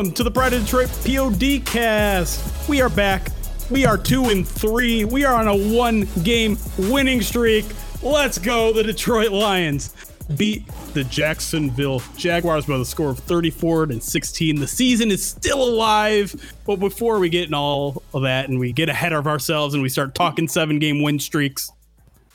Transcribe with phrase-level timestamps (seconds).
[0.00, 2.66] Welcome to the Pride of Detroit POD cast.
[2.70, 3.28] We are back.
[3.68, 5.04] We are two and three.
[5.04, 7.66] We are on a one game winning streak.
[8.02, 8.72] Let's go.
[8.72, 9.94] The Detroit Lions
[10.38, 14.58] beat the Jacksonville Jaguars by the score of 34 and 16.
[14.58, 16.54] The season is still alive.
[16.64, 19.82] But before we get in all of that and we get ahead of ourselves and
[19.82, 21.70] we start talking seven game win streaks,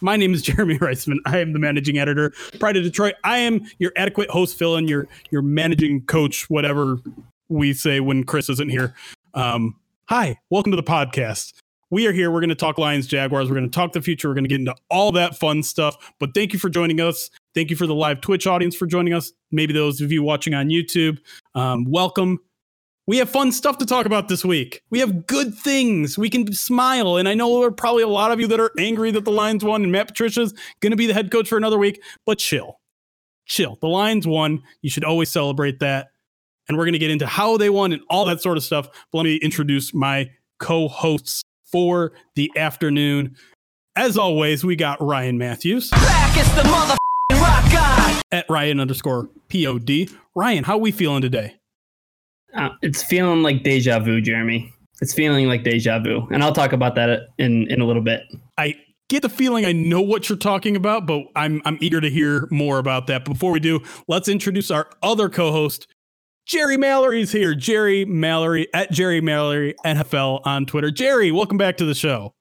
[0.01, 1.17] my name is Jeremy Reisman.
[1.25, 3.15] I am the managing editor, Pride of Detroit.
[3.23, 6.99] I am your adequate host, fill in your your managing coach, whatever
[7.49, 8.93] we say when Chris isn't here.
[9.33, 11.53] Um, hi, welcome to the podcast.
[11.91, 12.31] We are here.
[12.31, 13.47] We're going to talk Lions, Jaguars.
[13.47, 14.27] We're going to talk the future.
[14.27, 16.13] We're going to get into all that fun stuff.
[16.19, 17.29] But thank you for joining us.
[17.53, 19.31] Thank you for the live Twitch audience for joining us.
[19.51, 21.19] Maybe those of you watching on YouTube,
[21.53, 22.39] um, welcome.
[23.07, 24.81] We have fun stuff to talk about this week.
[24.89, 26.17] We have good things.
[26.17, 27.17] We can smile.
[27.17, 29.31] And I know there are probably a lot of you that are angry that the
[29.31, 32.39] Lions won and Matt Patricia's going to be the head coach for another week, but
[32.39, 32.79] chill.
[33.45, 33.77] Chill.
[33.79, 34.63] The Lions won.
[34.81, 36.07] You should always celebrate that.
[36.67, 38.87] And we're going to get into how they won and all that sort of stuff.
[39.11, 43.35] But let me introduce my co hosts for the afternoon.
[43.95, 46.37] As always, we got Ryan Matthews back.
[46.37, 48.21] It's the motherfucking rock god.
[48.31, 50.09] at Ryan underscore POD.
[50.35, 51.55] Ryan, how are we feeling today?
[52.53, 54.73] Uh, it's feeling like deja vu, Jeremy.
[55.01, 58.23] It's feeling like deja vu, and I'll talk about that in in a little bit.
[58.57, 58.75] I
[59.09, 62.47] get the feeling I know what you're talking about, but I'm I'm eager to hear
[62.51, 63.25] more about that.
[63.25, 65.87] Before we do, let's introduce our other co-host.
[66.45, 67.55] Jerry Mallory's here.
[67.55, 70.91] Jerry Mallory at Jerry Mallory NFL on Twitter.
[70.91, 72.33] Jerry, welcome back to the show.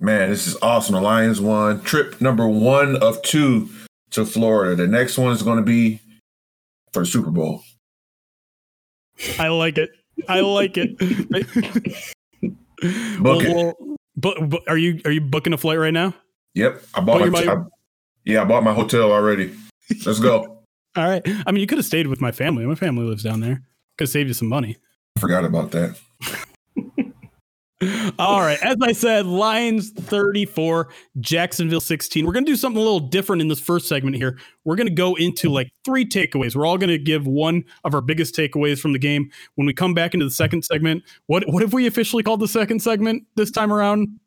[0.00, 0.96] Man, this is awesome.
[0.96, 3.68] The Lions won trip number one of two
[4.10, 4.74] to Florida.
[4.74, 6.00] The next one is going to be
[6.92, 7.62] for the Super Bowl.
[9.38, 9.90] I like it.
[10.28, 10.98] I like it.
[13.20, 13.54] Book it.
[13.56, 13.74] well,
[14.16, 16.14] but, but are you are you booking a flight right now?
[16.54, 17.64] Yep, I bought Oh, my, I-
[18.24, 19.54] yeah, I bought my hotel already.
[20.04, 20.61] Let's go.
[20.96, 21.22] All right.
[21.46, 22.66] I mean, you could have stayed with my family.
[22.66, 23.62] My family lives down there.
[23.96, 24.76] Could have saved you some money.
[25.18, 25.98] Forgot about that.
[28.18, 28.58] All right.
[28.62, 30.88] As I said, Lions 34,
[31.18, 32.24] Jacksonville 16.
[32.24, 34.38] We're going to do something a little different in this first segment here.
[34.64, 36.54] We're going to go into like three takeaways.
[36.54, 39.30] We're all going to give one of our biggest takeaways from the game.
[39.56, 42.48] When we come back into the second segment, what what have we officially called the
[42.48, 44.20] second segment this time around?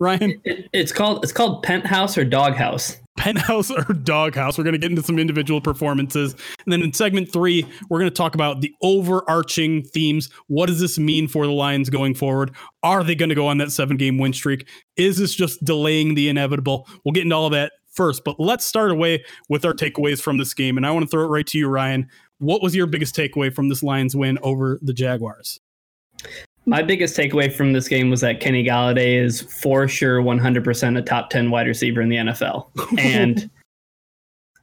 [0.00, 2.96] Ryan, It, it's called it's called penthouse or doghouse.
[3.16, 4.58] Penthouse or doghouse.
[4.58, 6.32] We're going to get into some individual performances.
[6.64, 10.28] And then in segment three, we're going to talk about the overarching themes.
[10.48, 12.50] What does this mean for the Lions going forward?
[12.82, 14.68] Are they going to go on that seven game win streak?
[14.96, 16.88] Is this just delaying the inevitable?
[17.04, 20.36] We'll get into all of that first, but let's start away with our takeaways from
[20.36, 20.76] this game.
[20.76, 22.08] And I want to throw it right to you, Ryan.
[22.38, 25.60] What was your biggest takeaway from this Lions win over the Jaguars?
[26.66, 31.02] My biggest takeaway from this game was that Kenny Golladay is for sure 100% a
[31.02, 32.68] top 10 wide receiver in the NFL.
[32.98, 33.50] And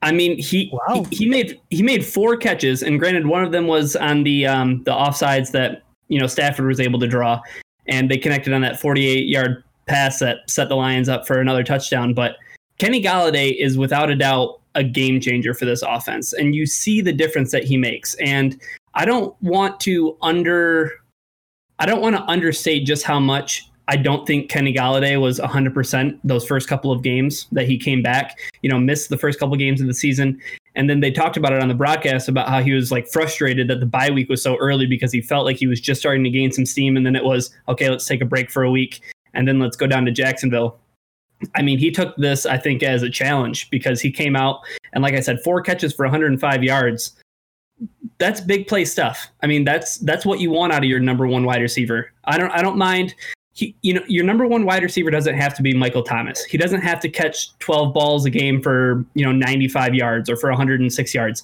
[0.01, 1.05] I mean, he, Wow.
[1.11, 4.47] he he made he made four catches, and granted, one of them was on the
[4.47, 7.39] um, the offsides that you know Stafford was able to draw,
[7.87, 11.63] and they connected on that 48 yard pass that set the Lions up for another
[11.63, 12.13] touchdown.
[12.13, 12.37] But
[12.79, 17.01] Kenny Golladay is without a doubt a game changer for this offense, and you see
[17.01, 18.15] the difference that he makes.
[18.15, 18.59] And
[18.95, 21.00] I don't want to under
[21.81, 26.19] I don't want to understate just how much I don't think Kenny Golladay was 100%
[26.23, 29.53] those first couple of games that he came back, you know, missed the first couple
[29.53, 30.39] of games of the season.
[30.75, 33.67] And then they talked about it on the broadcast about how he was like frustrated
[33.67, 36.23] that the bye week was so early because he felt like he was just starting
[36.23, 36.95] to gain some steam.
[36.97, 39.01] And then it was, okay, let's take a break for a week
[39.33, 40.77] and then let's go down to Jacksonville.
[41.55, 44.59] I mean, he took this, I think, as a challenge because he came out
[44.93, 47.13] and, like I said, four catches for 105 yards
[48.21, 49.27] that's big play stuff.
[49.41, 52.11] I mean, that's that's what you want out of your number one wide receiver.
[52.25, 53.15] I don't I don't mind.
[53.53, 56.41] He, you know, your number one wide receiver doesn't have to be Michael Thomas.
[56.45, 60.37] He doesn't have to catch 12 balls a game for you know 95 yards or
[60.37, 61.43] for 106 yards.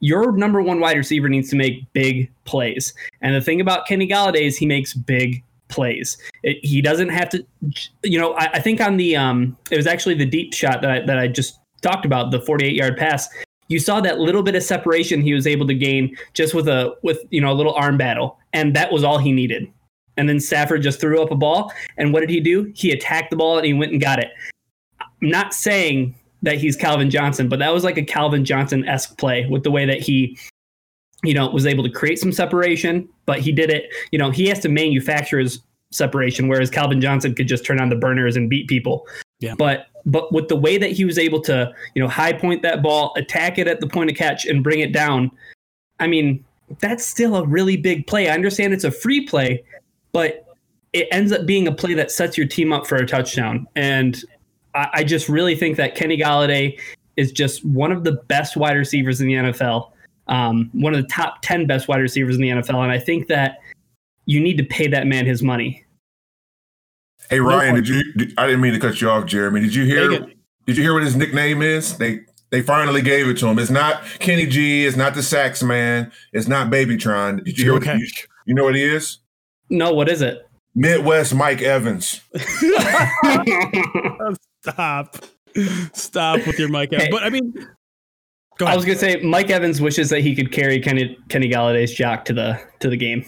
[0.00, 2.94] Your number one wide receiver needs to make big plays.
[3.20, 6.16] And the thing about Kenny Golladay is he makes big plays.
[6.42, 7.44] It, he doesn't have to.
[8.02, 10.90] You know, I, I think on the um, it was actually the deep shot that
[10.90, 13.28] I, that I just talked about, the 48 yard pass
[13.70, 16.94] you saw that little bit of separation he was able to gain just with a
[17.02, 19.72] with you know a little arm battle, and that was all he needed.
[20.16, 22.70] And then Stafford just threw up a ball, and what did he do?
[22.74, 24.28] He attacked the ball and he went and got it.
[25.00, 29.16] I'm not saying that he's Calvin Johnson, but that was like a Calvin Johnson esque
[29.18, 30.36] play with the way that he,
[31.22, 33.90] you know, was able to create some separation, but he did it.
[34.10, 35.60] You know, he has to manufacture his
[35.92, 39.06] separation, whereas Calvin Johnson could just turn on the burners and beat people.
[39.38, 39.54] Yeah.
[39.56, 42.82] But but with the way that he was able to, you know, high point that
[42.82, 45.30] ball, attack it at the point of catch, and bring it down,
[45.98, 46.44] I mean,
[46.80, 48.28] that's still a really big play.
[48.28, 49.64] I understand it's a free play,
[50.12, 50.46] but
[50.92, 53.66] it ends up being a play that sets your team up for a touchdown.
[53.76, 54.22] And
[54.74, 56.78] I, I just really think that Kenny Golladay
[57.16, 59.90] is just one of the best wide receivers in the NFL,
[60.28, 62.82] um, one of the top 10 best wide receivers in the NFL.
[62.82, 63.58] And I think that
[64.26, 65.84] you need to pay that man his money.
[67.30, 68.12] Hey Ryan, did you?
[68.14, 69.60] Did, I didn't mean to cut you off, Jeremy.
[69.60, 70.08] Did you hear?
[70.66, 71.96] Did you hear what his nickname is?
[71.96, 73.58] They they finally gave it to him.
[73.60, 74.84] It's not Kenny G.
[74.84, 76.10] It's not the Sax Man.
[76.32, 77.44] It's not Babytron.
[77.44, 77.72] Did you hear?
[77.74, 77.96] What, Okay.
[77.98, 78.06] you,
[78.46, 79.18] you know what he is?
[79.70, 80.44] No, what is it?
[80.74, 82.20] Midwest Mike Evans.
[84.62, 85.16] Stop.
[85.92, 86.92] Stop with your mic.
[86.92, 87.08] Hey.
[87.10, 87.52] But I mean,
[88.58, 88.76] go I ahead.
[88.76, 92.32] was gonna say Mike Evans wishes that he could carry Kenny Kenny Golladay's jock to
[92.32, 93.24] the to the game.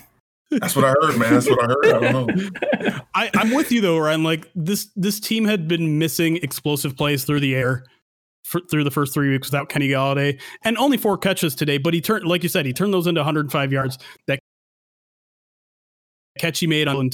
[0.60, 1.34] That's what I heard, man.
[1.34, 1.86] That's what I heard.
[1.86, 3.00] I don't know.
[3.14, 4.22] I, I'm with you though, Ryan.
[4.22, 7.84] Like this, this team had been missing explosive plays through the air
[8.44, 11.78] for, through the first three weeks without Kenny Golladay, and only four catches today.
[11.78, 13.98] But he turned, like you said, he turned those into 105 yards.
[14.26, 14.38] That
[16.38, 17.10] catch he made on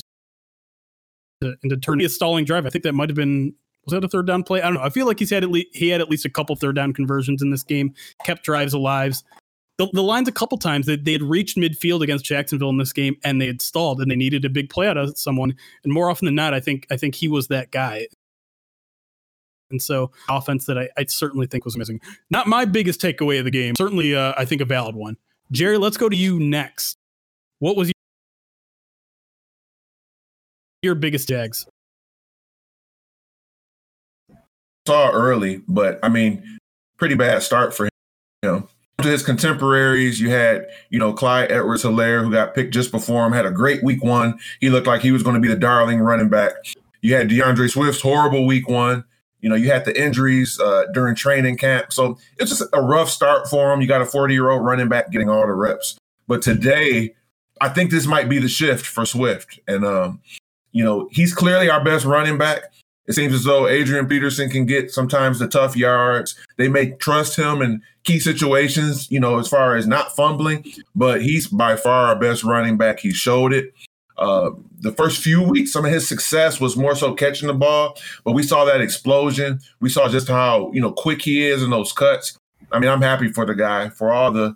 [1.40, 2.66] into, into turning a stalling drive.
[2.66, 4.60] I think that might have been was that a third down play?
[4.60, 4.82] I don't know.
[4.82, 6.92] I feel like he's had at least he had at least a couple third down
[6.92, 7.94] conversions in this game,
[8.24, 9.16] kept drives alive.
[9.78, 12.92] The, the lines a couple times that they had reached midfield against Jacksonville in this
[12.92, 15.54] game and they had stalled and they needed a big play out of someone.
[15.84, 18.08] And more often than not, I think I think he was that guy.
[19.70, 22.00] And so offense that I, I certainly think was missing.
[22.30, 23.74] Not my biggest takeaway of the game.
[23.76, 25.16] Certainly, uh, I think a valid one.
[25.52, 26.96] Jerry, let's go to you next.
[27.60, 27.92] What was
[30.82, 31.66] your biggest jags?
[34.86, 36.58] Saw early, but I mean,
[36.96, 37.88] pretty bad start for
[38.42, 38.68] him.
[39.02, 43.24] To his contemporaries, you had you know Clyde Edwards Helaire, who got picked just before
[43.24, 44.38] him, had a great week one.
[44.60, 46.52] He looked like he was going to be the darling running back.
[47.00, 49.04] You had D'Andre Swift's horrible week one.
[49.40, 53.08] You know, you had the injuries uh, during training camp, so it's just a rough
[53.08, 53.80] start for him.
[53.80, 55.96] You got a 40 year old running back getting all the reps,
[56.26, 57.14] but today,
[57.60, 60.20] I think this might be the shift for Swift, and um,
[60.72, 62.72] you know, he's clearly our best running back.
[63.08, 66.36] It seems as though Adrian Peterson can get sometimes the tough yards.
[66.58, 70.64] They may trust him in key situations, you know, as far as not fumbling,
[70.94, 73.00] but he's by far our best running back.
[73.00, 73.72] He showed it.
[74.18, 74.50] Uh,
[74.80, 78.32] the first few weeks, some of his success was more so catching the ball, but
[78.32, 79.60] we saw that explosion.
[79.80, 82.36] We saw just how you know quick he is in those cuts.
[82.72, 84.54] I mean, I'm happy for the guy for all the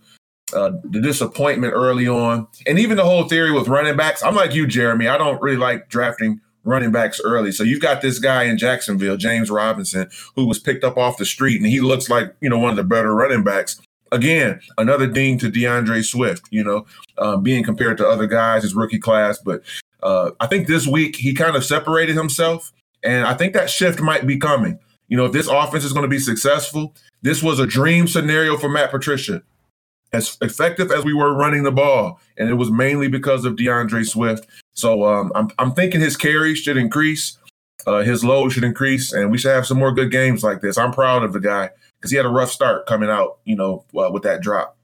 [0.52, 4.22] uh, the disappointment early on, and even the whole theory with running backs.
[4.22, 5.08] I'm like you, Jeremy.
[5.08, 7.52] I don't really like drafting running backs early.
[7.52, 11.24] So you've got this guy in Jacksonville, James Robinson, who was picked up off the
[11.24, 13.80] street, and he looks like you know one of the better running backs.
[14.10, 16.46] Again, another ding to D'Andre Swift.
[16.50, 16.86] You know,
[17.18, 19.62] uh, being compared to other guys, his rookie class, but
[20.02, 22.72] uh, I think this week he kind of separated himself,
[23.02, 24.78] and I think that shift might be coming.
[25.08, 28.56] You know, if this offense is going to be successful, this was a dream scenario
[28.56, 29.42] for Matt Patricia
[30.12, 34.02] as effective as we were running the ball, and it was mainly because of D'Andre
[34.02, 34.46] Swift.
[34.74, 37.38] So um, I'm I'm thinking his carries should increase,
[37.86, 40.78] uh, his load should increase, and we should have some more good games like this.
[40.78, 43.84] I'm proud of the guy because he had a rough start coming out, you know,
[43.96, 44.76] uh, with that drop.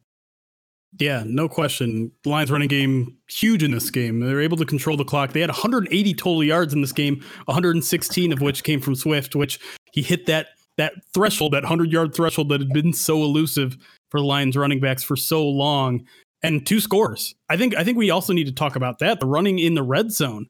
[0.99, 2.11] Yeah, no question.
[2.25, 4.21] Lions running game huge in this game.
[4.21, 5.33] They were able to control the clock.
[5.33, 9.61] They had 180 total yards in this game, 116 of which came from Swift, which
[9.93, 13.77] he hit that that threshold, that 100 yard threshold that had been so elusive
[14.11, 16.07] for the Lions running backs for so long.
[16.43, 17.35] And two scores.
[17.49, 19.19] I think I think we also need to talk about that.
[19.21, 20.47] The running in the red zone.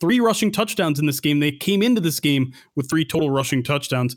[0.00, 1.40] Three rushing touchdowns in this game.
[1.40, 4.16] They came into this game with three total rushing touchdowns.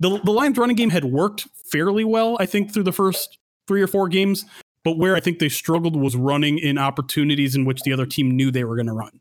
[0.00, 3.82] The the Lions running game had worked fairly well, I think, through the first three
[3.82, 4.44] or four games.
[4.84, 8.30] But where I think they struggled was running in opportunities in which the other team
[8.30, 9.20] knew they were going to run.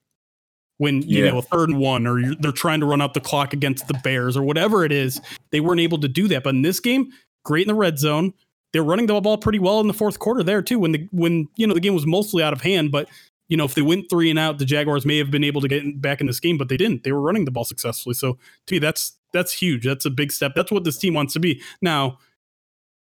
[0.78, 1.32] When you Yeah.
[1.32, 3.88] know a third and one, or you're, they're trying to run out the clock against
[3.88, 5.20] the Bears, or whatever it is,
[5.52, 6.44] they weren't able to do that.
[6.44, 7.12] But in this game,
[7.44, 8.34] great in the red zone.
[8.76, 10.80] They're running the ball pretty well in the fourth quarter there too.
[10.80, 13.08] When the when you know the game was mostly out of hand, but
[13.48, 15.70] you know if they went three and out, the Jaguars may have been able to
[15.70, 17.06] get back in this game, but they didn't.
[17.06, 18.16] They were running the ball successfully.
[18.16, 19.86] So to me, that's that's huge.
[19.86, 20.56] That's a big step.
[20.56, 21.62] That's what this team wants to be.
[21.82, 22.18] Now,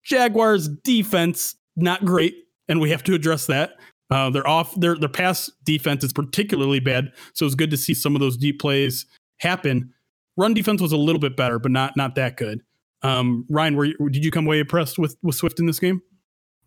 [0.04, 2.36] Jaguars defense not great,
[2.68, 3.72] and we have to address that.
[4.08, 4.72] Uh, they're off.
[4.76, 8.36] Their their pass defense is particularly bad, so it's good to see some of those
[8.36, 9.04] deep plays
[9.38, 9.92] happen.
[10.36, 12.62] Run defense was a little bit better, but not not that good.
[13.02, 16.02] Um, Ryan, were you, did you come away impressed with with Swift in this game?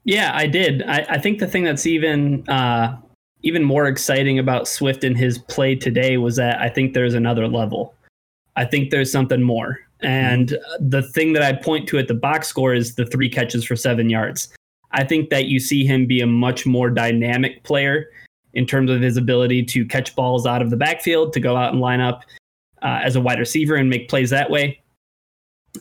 [0.05, 0.83] Yeah, I did.
[0.83, 2.97] I, I think the thing that's even uh,
[3.41, 7.47] even more exciting about Swift and his play today was that I think there's another
[7.47, 7.93] level.
[8.55, 9.79] I think there's something more.
[10.01, 13.65] And the thing that I point to at the box score is the three catches
[13.65, 14.49] for seven yards.
[14.91, 18.09] I think that you see him be a much more dynamic player
[18.53, 21.71] in terms of his ability to catch balls out of the backfield, to go out
[21.71, 22.23] and line up
[22.81, 24.81] uh, as a wide receiver and make plays that way.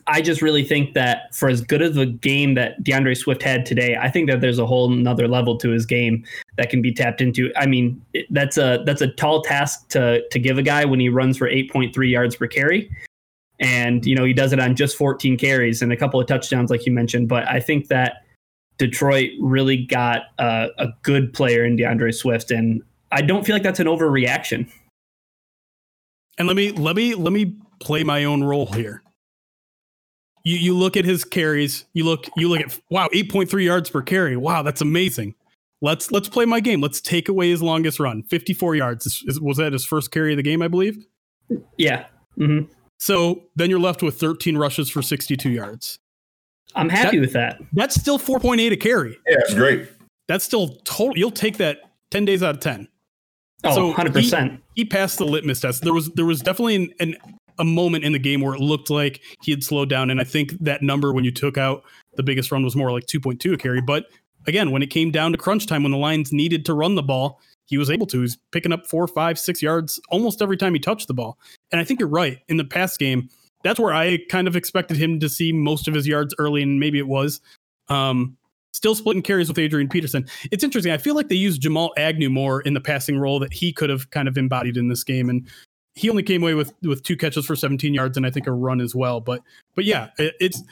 [0.07, 3.65] I just really think that for as good of a game that D'Andre Swift had
[3.65, 6.25] today, I think that there's a whole another level to his game
[6.57, 7.51] that can be tapped into.
[7.57, 11.09] I mean, that's a that's a tall task to to give a guy when he
[11.09, 12.91] runs for 8.3 yards per carry,
[13.61, 16.71] and you know he does it on just 14 carries and a couple of touchdowns,
[16.71, 17.29] like you mentioned.
[17.29, 18.25] But I think that
[18.79, 23.63] Detroit really got a, a good player in D'Andre Swift, and I don't feel like
[23.63, 24.71] that's an overreaction.
[26.39, 29.03] And let me let me let me play my own role here.
[30.45, 31.85] You you look at his carries.
[31.95, 34.37] You look you look at wow, eight point three yards per carry.
[34.37, 35.35] Wow, that's amazing.
[35.81, 36.81] Let's let's play my game.
[36.81, 39.07] Let's take away his longest run, fifty four yards.
[39.07, 40.63] Is- is- was that his first carry of the game?
[40.63, 41.05] I believe.
[41.77, 42.63] Yeah, hmm
[42.99, 45.99] So then you're left with thirteen rushes for sixty two yards.
[46.75, 47.61] I'm happy That- with that.
[47.73, 49.17] That's still four point eight a carry.
[49.29, 49.89] Yeah, it's great.
[50.27, 51.17] That's still total.
[51.17, 51.79] You'll take that
[52.11, 52.89] ten days out of ten.
[53.65, 54.63] Oh, So 100 percent.
[54.77, 55.83] he passed the litmus test.
[55.83, 57.17] There was there was definitely an, an
[57.59, 60.25] a moment in the game where it looked like he had slowed down, and I
[60.25, 61.85] think that number when you took out
[62.17, 63.81] the biggest run was more like 2.2 a carry.
[63.81, 64.07] But
[64.47, 67.03] again, when it came down to crunch time, when the Lions needed to run the
[67.03, 68.23] ball, he was able to.
[68.23, 71.39] He's picking up four, five, six yards almost every time he touched the ball.
[71.71, 72.39] And I think you're right.
[72.49, 73.29] In the past game,
[73.63, 76.81] that's where I kind of expected him to see most of his yards early, and
[76.81, 77.41] maybe it was.
[77.89, 78.37] Um,
[78.73, 80.27] still splitting carries with Adrian Peterson.
[80.51, 80.93] It's interesting.
[80.93, 83.91] I feel like they used Jamal Agnew more in the passing role that he could
[83.91, 85.47] have kind of embodied in this game, and
[85.99, 88.53] he only came away with with two catches for 17 yards and I think a
[88.53, 89.21] run as well.
[89.21, 89.43] But
[89.75, 90.63] but yeah, it, it's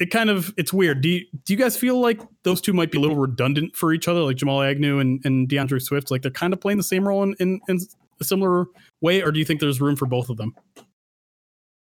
[0.00, 1.00] it kind of it's weird.
[1.00, 3.92] Do you do you guys feel like those two might be a little redundant for
[3.92, 6.10] each other, like Jamal Agnew and and D'Andre Swift?
[6.10, 7.78] Like they're kind of playing the same role in in, in
[8.20, 8.66] a similar
[9.00, 10.54] way, or do you think there's room for both of them?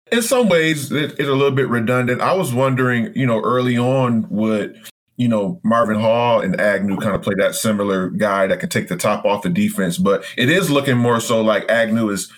[0.10, 2.22] In some ways, it, it's a little bit redundant.
[2.22, 4.82] I was wondering, you know, early on, would
[5.18, 8.88] you know Marvin Hall and Agnew kind of play that similar guy that can take
[8.88, 9.98] the top off the defense?
[9.98, 12.32] But it is looking more so like Agnew is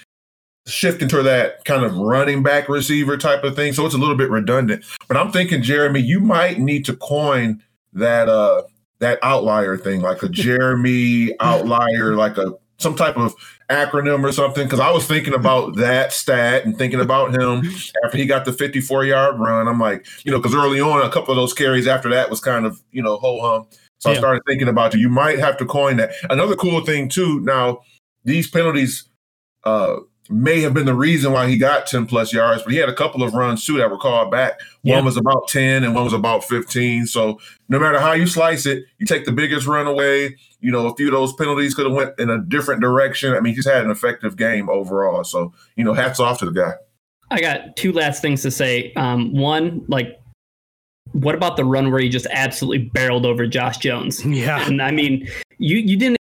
[0.69, 3.73] shifting to that kind of running back receiver type of thing.
[3.73, 4.85] So it's a little bit redundant.
[5.07, 8.63] But I'm thinking, Jeremy, you might need to coin that uh
[8.99, 13.35] that outlier thing, like a Jeremy outlier, like a some type of
[13.69, 14.67] acronym or something.
[14.67, 17.63] Cause I was thinking about that stat and thinking about him
[18.05, 19.67] after he got the 54 yard run.
[19.67, 22.39] I'm like, you know, because early on, a couple of those carries after that was
[22.39, 23.67] kind of, you know, ho hum.
[23.97, 25.01] So I started thinking about you.
[25.01, 26.13] You might have to coin that.
[26.29, 27.41] Another cool thing too.
[27.41, 27.81] Now,
[28.23, 29.09] these penalties
[29.65, 29.97] uh,
[30.29, 32.93] may have been the reason why he got 10 plus yards, but he had a
[32.93, 34.59] couple of runs too that were called back.
[34.83, 34.95] Yeah.
[34.95, 37.07] One was about 10 and one was about 15.
[37.07, 40.37] So no matter how you slice it, you take the biggest run away.
[40.61, 43.33] You know, a few of those penalties could have went in a different direction.
[43.33, 45.23] I mean, he's had an effective game overall.
[45.23, 46.73] So, you know, hats off to the guy.
[47.31, 48.93] I got two last things to say.
[48.93, 50.19] Um, one, like,
[51.13, 54.23] what about the run where he just absolutely barreled over Josh Jones?
[54.25, 56.18] Yeah, And I mean, you you didn't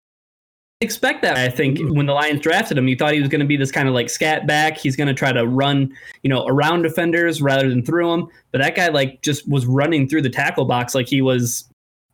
[0.82, 1.38] expect that.
[1.38, 3.72] I think when the Lions drafted him, you thought he was going to be this
[3.72, 4.78] kind of like scat back.
[4.78, 5.92] He's going to try to run,
[6.24, 8.28] you know, around defenders rather than through them.
[8.52, 11.66] But that guy like just was running through the tackle box like he was.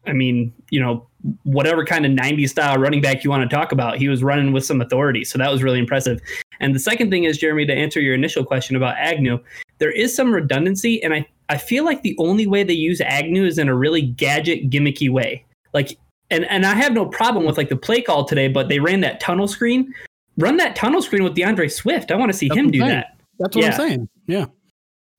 [0.06, 1.08] I mean, you know,
[1.44, 4.52] whatever kind of 90s style running back you want to talk about, he was running
[4.52, 5.24] with some authority.
[5.24, 6.20] So that was really impressive.
[6.60, 9.40] And the second thing is, Jeremy, to answer your initial question about Agnew,
[9.78, 11.02] there is some redundancy.
[11.02, 14.02] And I, I feel like the only way they use Agnew is in a really
[14.02, 15.46] gadget, gimmicky way.
[15.74, 15.98] Like,
[16.34, 19.02] and, and I have no problem with like the play call today, but they ran
[19.02, 19.94] that tunnel screen.
[20.38, 22.12] Run that tunnel screen with D'Andre Swift.
[22.12, 22.90] I want to see That's him do saying.
[22.90, 23.18] that.
[23.40, 23.72] That's what Yeah.
[23.72, 24.10] I'm saying.
[24.28, 24.46] Yeah.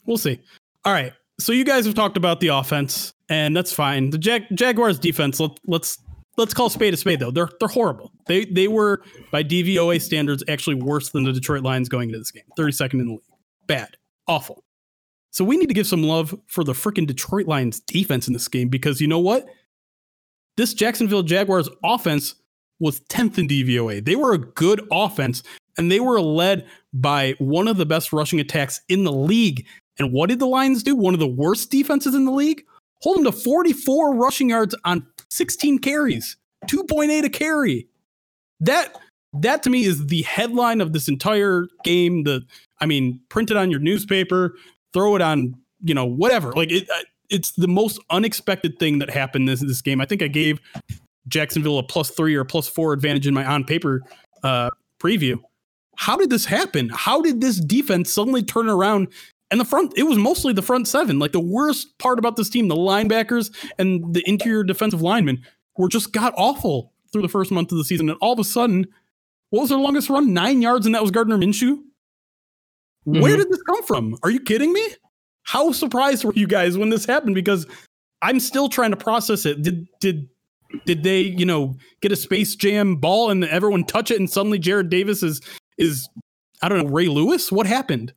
[0.06, 0.40] We'll see.
[0.84, 1.12] All right.
[1.40, 4.10] So you guys have talked about the offense, and that's fine.
[4.10, 5.98] The Jag- Jaguars defense, let, let's
[6.36, 7.30] let's call spade a spade though.
[7.30, 8.12] They're they're horrible.
[8.26, 12.30] They they were by DVOA standards actually worse than the Detroit Lions going into this
[12.30, 12.44] game.
[12.58, 13.20] 32nd in the league.
[13.66, 13.96] Bad.
[14.28, 14.62] Awful.
[15.30, 18.46] So we need to give some love for the freaking Detroit Lions defense in this
[18.46, 19.46] game because you know what?
[20.56, 22.34] This Jacksonville Jaguars offense
[22.80, 24.04] was 10th in DVOA.
[24.04, 25.42] They were a good offense
[25.76, 29.66] and they were led by one of the best rushing attacks in the league.
[29.98, 30.94] And what did the Lions do?
[30.94, 32.64] One of the worst defenses in the league?
[33.02, 37.88] Hold them to 44 rushing yards on 16 carries, 2.8 a carry.
[38.60, 38.96] That
[39.40, 42.22] that to me is the headline of this entire game.
[42.22, 42.42] The
[42.80, 44.54] I mean, print it on your newspaper,
[44.92, 46.52] throw it on, you know, whatever.
[46.52, 46.88] Like it,
[47.34, 50.00] it's the most unexpected thing that happened this this game.
[50.00, 50.60] I think I gave
[51.28, 54.02] Jacksonville a plus three or plus four advantage in my on paper
[54.42, 55.36] uh, preview.
[55.96, 56.90] How did this happen?
[56.92, 59.08] How did this defense suddenly turn around
[59.54, 61.20] And the front, it was mostly the front seven.
[61.20, 65.44] Like the worst part about this team, the linebackers and the interior defensive linemen
[65.76, 68.08] were just got awful through the first month of the season.
[68.08, 68.86] And all of a sudden,
[69.50, 70.32] what was their longest run?
[70.32, 71.82] Nine yards, and that was Gardner Minshew.
[73.06, 73.20] Mm-hmm.
[73.20, 74.16] Where did this come from?
[74.24, 74.88] Are you kidding me?
[75.44, 77.34] How surprised were you guys when this happened?
[77.34, 77.66] Because
[78.22, 79.62] I'm still trying to process it.
[79.62, 80.28] Did did
[80.86, 84.58] did they, you know, get a Space Jam ball and everyone touch it and suddenly
[84.58, 85.40] Jarrad Davis is
[85.78, 86.08] is
[86.62, 87.52] I don't know, Ray Lewis?
[87.52, 88.12] What happened?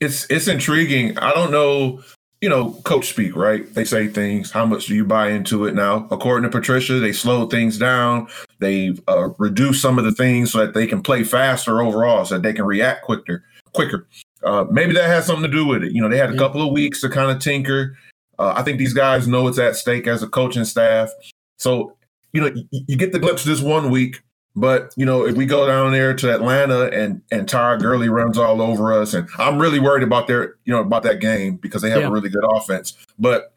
[0.00, 1.18] It's it's intriguing.
[1.18, 2.02] I don't know,
[2.40, 3.72] you know, coach speak, right?
[3.74, 4.50] They say things.
[4.50, 6.06] How much do you buy into it now?
[6.10, 8.28] According to Patricia, they slowed things down.
[8.60, 12.34] They've uh, reduced some of the things so that they can play faster overall, so
[12.34, 13.44] that they can react quicker.
[13.72, 14.06] Quicker.
[14.44, 15.92] Uh, maybe that has something to do with it.
[15.92, 17.96] You know, they had a couple of weeks to kind of tinker.
[18.38, 21.10] Uh, I think these guys know it's at stake as a coaching staff.
[21.58, 21.96] So,
[22.32, 24.22] you know, you, you get the glimpse this one week,
[24.56, 28.36] but you know, if we go down there to Atlanta and and Todd Gurley runs
[28.36, 31.82] all over us, and I'm really worried about their, you know, about that game because
[31.82, 32.08] they have yeah.
[32.08, 32.96] a really good offense.
[33.18, 33.54] But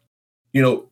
[0.52, 0.88] you know,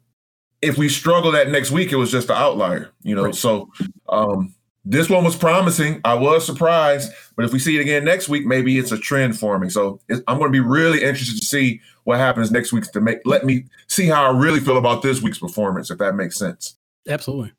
[0.61, 2.91] if we struggle that next week, it was just an outlier.
[3.03, 3.35] You know, right.
[3.35, 3.71] so
[4.09, 4.54] um,
[4.85, 6.00] this one was promising.
[6.05, 9.38] I was surprised, but if we see it again next week, maybe it's a trend
[9.38, 9.71] forming.
[9.71, 13.19] So I'm going to be really interested to see what happens next week to make
[13.25, 16.76] let me see how I really feel about this week's performance, if that makes sense.
[17.09, 17.53] Absolutely.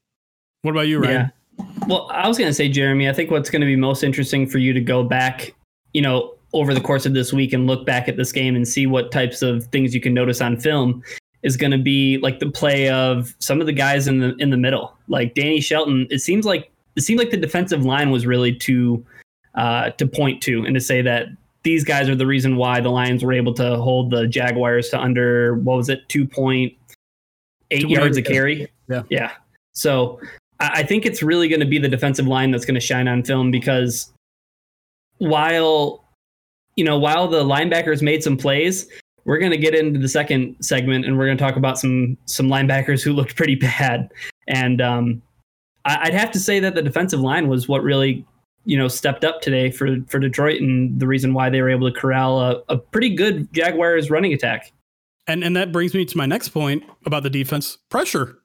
[0.61, 1.31] What about you, Ryan?
[1.57, 1.65] Yeah.
[1.87, 4.47] Well, I was going to say, Jeremy, I think what's going to be most interesting
[4.47, 5.53] for you to go back,
[5.93, 8.67] you know, over the course of this week and look back at this game and
[8.67, 11.03] see what types of things you can notice on film
[11.43, 14.49] is going to be like the play of some of the guys in the in
[14.49, 16.07] the middle, like Danny Shelton.
[16.09, 19.05] It seems like it seemed like the defensive line was really to
[19.55, 21.27] uh, to point to and to say that
[21.63, 24.99] these guys are the reason why the Lions were able to hold the Jaguars to
[24.99, 26.73] under what was it, two point
[27.71, 28.69] eight yards a carry.
[28.87, 29.31] Yeah, yeah.
[29.73, 30.19] So
[30.59, 33.23] I think it's really going to be the defensive line that's going to shine on
[33.23, 34.13] film because
[35.17, 36.05] while
[36.75, 38.87] you know while the linebackers made some plays,
[39.25, 42.17] we're going to get into the second segment and we're going to talk about some
[42.25, 44.11] some linebackers who looked pretty bad.
[44.47, 45.21] And um,
[45.85, 48.25] I'd have to say that the defensive line was what really,
[48.65, 51.91] you know, stepped up today for for Detroit and the reason why they were able
[51.91, 54.71] to corral a, a pretty good Jaguars running attack.
[55.27, 58.39] And and that brings me to my next point about the defense pressure.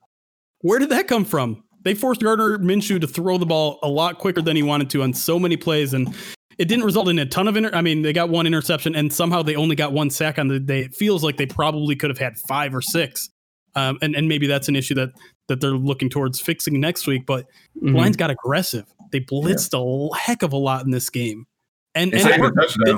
[0.60, 1.64] Where did that come from?
[1.82, 5.02] They forced Gardner Minshew to throw the ball a lot quicker than he wanted to
[5.02, 6.14] on so many plays, and
[6.58, 7.70] it didn't result in a ton of inter.
[7.72, 10.60] I mean, they got one interception, and somehow they only got one sack on the
[10.60, 10.80] day.
[10.80, 13.30] It feels like they probably could have had five or six.
[13.74, 15.10] Um, and and maybe that's an issue that
[15.50, 17.26] that they're looking towards fixing next week.
[17.26, 17.94] But mm-hmm.
[17.94, 18.86] Lions got aggressive.
[19.10, 20.16] They blitzed yeah.
[20.16, 21.46] a heck of a lot in this game,
[21.94, 22.96] and, and it, it,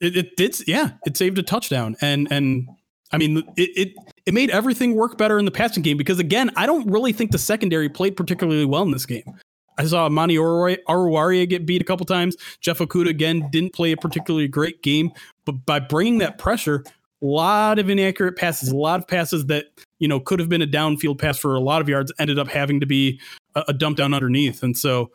[0.00, 0.68] it, it, did.
[0.68, 2.68] Yeah, it saved a touchdown, and and
[3.12, 3.94] I mean it, it
[4.26, 7.30] it made everything work better in the passing game because again, I don't really think
[7.30, 9.38] the secondary played particularly well in this game.
[9.78, 12.36] I saw Amani Oruwariye get beat a couple times.
[12.60, 15.12] Jeff Okudah again didn't play a particularly great game,
[15.44, 16.84] but by bringing that pressure,
[17.22, 19.66] a lot of inaccurate passes, a lot of passes that
[20.04, 22.46] you know could have been a downfield pass for a lot of yards ended up
[22.46, 23.18] having to be
[23.54, 24.62] a, a dump down underneath.
[24.62, 25.10] And so,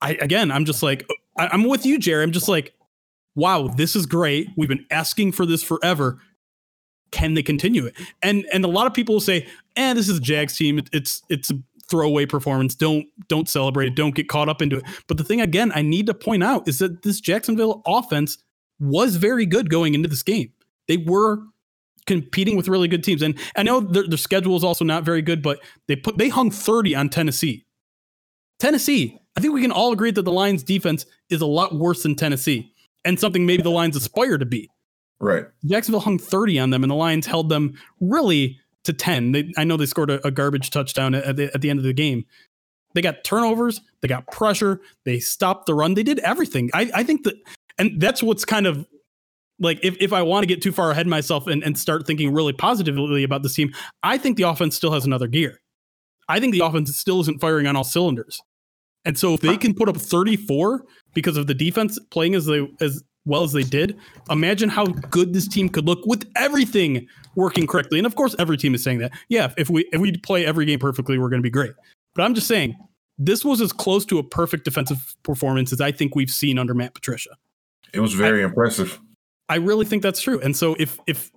[0.00, 2.22] I again, I'm just like, I, I'm with you, Jerry.
[2.22, 2.72] I'm just like,
[3.34, 4.48] wow, this is great.
[4.56, 6.18] We've been asking for this forever.
[7.10, 7.94] Can they continue it?
[8.22, 10.80] And and a lot of people will say, "Eh, this is a Jags team.
[10.94, 11.58] It's it's a
[11.90, 12.74] throwaway performance.
[12.74, 13.96] Don't don't celebrate it.
[13.96, 16.66] Don't get caught up into it." But the thing again, I need to point out
[16.66, 18.38] is that this Jacksonville offense
[18.80, 20.50] was very good going into this game.
[20.88, 21.42] They were
[22.06, 23.22] competing with really good teams.
[23.22, 26.28] And I know their, their schedule is also not very good, but they put they
[26.28, 27.66] hung 30 on Tennessee.
[28.58, 32.02] Tennessee, I think we can all agree that the Lions defense is a lot worse
[32.02, 32.72] than Tennessee
[33.04, 34.70] and something maybe the Lions aspire to be.
[35.20, 35.44] Right.
[35.64, 39.32] Jacksonville hung 30 on them and the Lions held them really to 10.
[39.32, 41.84] They, I know they scored a, a garbage touchdown at the, at the end of
[41.84, 42.24] the game.
[42.94, 46.70] They got turnovers, they got pressure, they stopped the run, they did everything.
[46.72, 47.34] I, I think that,
[47.78, 48.86] and that's what's kind of
[49.58, 52.06] like if, if I want to get too far ahead of myself and, and start
[52.06, 55.60] thinking really positively about this team, I think the offense still has another gear.
[56.28, 58.40] I think the offense still isn't firing on all cylinders.
[59.04, 62.68] And so if they can put up 34 because of the defense playing as they
[62.80, 63.96] as well as they did,
[64.30, 67.98] imagine how good this team could look with everything working correctly.
[67.98, 69.12] And of course, every team is saying that.
[69.28, 71.72] Yeah, if we if we play every game perfectly, we're going to be great.
[72.14, 72.76] But I'm just saying
[73.16, 76.74] this was as close to a perfect defensive performance as I think we've seen under
[76.74, 77.30] Matt Patricia.
[77.92, 78.98] It was very I, impressive.
[79.48, 80.40] I really think that's true.
[80.40, 81.30] And so if if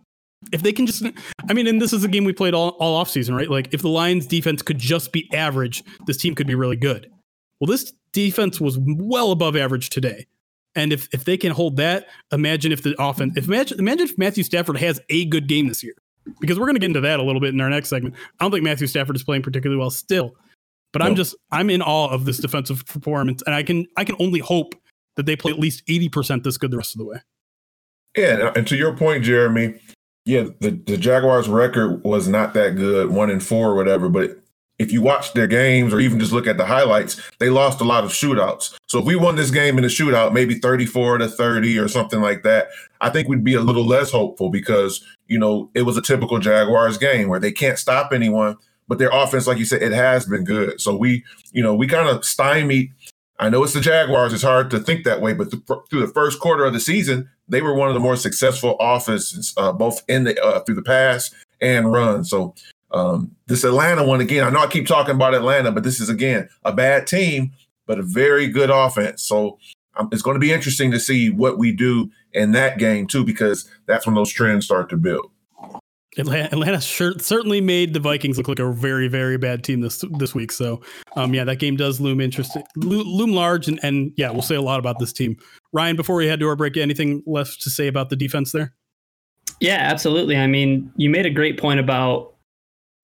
[0.52, 1.04] if they can just
[1.48, 3.50] I mean, and this is a game we played all, all offseason, right?
[3.50, 7.12] Like if the Lions defense could just be average, this team could be really good.
[7.60, 10.26] Well, this defense was well above average today.
[10.76, 14.18] And if if they can hold that, imagine if the offense if imagine, imagine if
[14.18, 15.96] Matthew Stafford has a good game this year.
[16.40, 18.14] Because we're going to get into that a little bit in our next segment.
[18.40, 20.36] I don't think Matthew Stafford is playing particularly well still.
[20.94, 21.06] But no.
[21.06, 24.40] I'm just I'm in awe of this defensive performance and I can I can only
[24.40, 24.76] hope
[25.16, 27.18] that they play at least 80% this good the rest of the way
[28.20, 29.80] Yeah, uh, and to your point, Jeremy,
[30.26, 34.42] yeah, the, the Jaguars record was not that good, one and four or whatever, but
[34.78, 37.86] if you watch their games or even just look at the highlights, they lost a
[37.86, 38.76] lot of shootouts.
[38.88, 42.22] So if we won this game in a shootout, maybe 34 to 30 or something
[42.22, 42.70] like that,
[43.02, 46.40] I think we'd be a little less hopeful because, you know, it was a typical
[46.40, 50.26] Jaguars game where they can't stop anyone, but their offense, like you said, it has
[50.26, 50.82] been good.
[50.82, 52.92] So we, you know, we kind of stymied.
[53.40, 54.34] I know it's the Jaguars.
[54.34, 57.30] It's hard to think that way, but th- through the first quarter of the season,
[57.48, 60.82] they were one of the more successful offenses, uh, both in the uh, through the
[60.82, 62.26] pass and run.
[62.26, 62.54] So
[62.92, 66.10] um, this Atlanta one again, I know I keep talking about Atlanta, but this is
[66.10, 67.54] again a bad team,
[67.88, 69.24] but a very good offense.
[69.24, 69.58] So
[69.96, 73.24] um, it's going to be interesting to see what we do in that game too,
[73.24, 75.32] because that's when those trends start to build.
[76.20, 80.04] Atlanta, Atlanta sure, certainly made the Vikings look like a very, very bad team this
[80.18, 80.52] this week.
[80.52, 80.82] So,
[81.16, 84.62] um, yeah, that game does loom interesting, loom large, and, and yeah, we'll say a
[84.62, 85.38] lot about this team.
[85.72, 88.74] Ryan, before we head to our break, anything left to say about the defense there?
[89.60, 90.38] Yeah, absolutely.
[90.38, 92.36] I mean, you made a great point about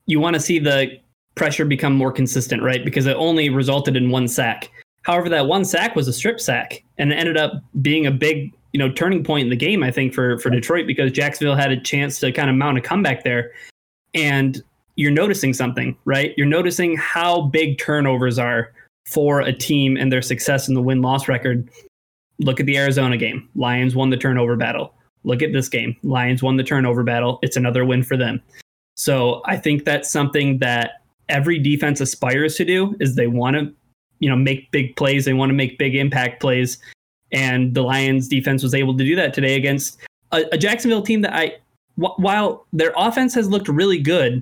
[0.05, 0.99] you want to see the
[1.35, 2.83] pressure become more consistent, right?
[2.83, 4.71] Because it only resulted in one sack.
[5.05, 8.51] However, that one sack was a strip sack and it ended up being a big,
[8.73, 11.71] you know, turning point in the game, I think, for for Detroit because Jacksonville had
[11.71, 13.51] a chance to kind of mount a comeback there.
[14.15, 14.61] And
[14.95, 16.33] you're noticing something, right?
[16.37, 18.71] You're noticing how big turnovers are
[19.05, 21.69] for a team and their success in the win-loss record.
[22.39, 23.47] Look at the Arizona game.
[23.55, 24.95] Lions won the turnover battle.
[25.23, 25.95] Look at this game.
[26.01, 27.39] Lions won the turnover battle.
[27.43, 28.41] It's another win for them.
[28.95, 33.73] So I think that's something that every defense aspires to do is they want to,
[34.25, 35.23] you know, make big plays.
[35.23, 36.79] They want to make big impact plays.
[37.31, 39.99] And the Lions defense was able to do that today against
[40.31, 41.57] a, a Jacksonville team that I,
[41.99, 44.41] w- while their offense has looked really good,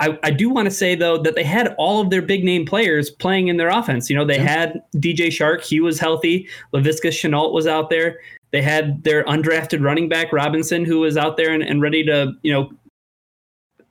[0.00, 2.66] I, I do want to say though that they had all of their big name
[2.66, 4.10] players playing in their offense.
[4.10, 4.48] You know, they yeah.
[4.48, 6.48] had DJ Chark, he was healthy.
[6.72, 8.18] Laviska Shenault was out there.
[8.50, 12.32] They had their undrafted running back Robinson, who was out there and, and ready to,
[12.42, 12.72] you know,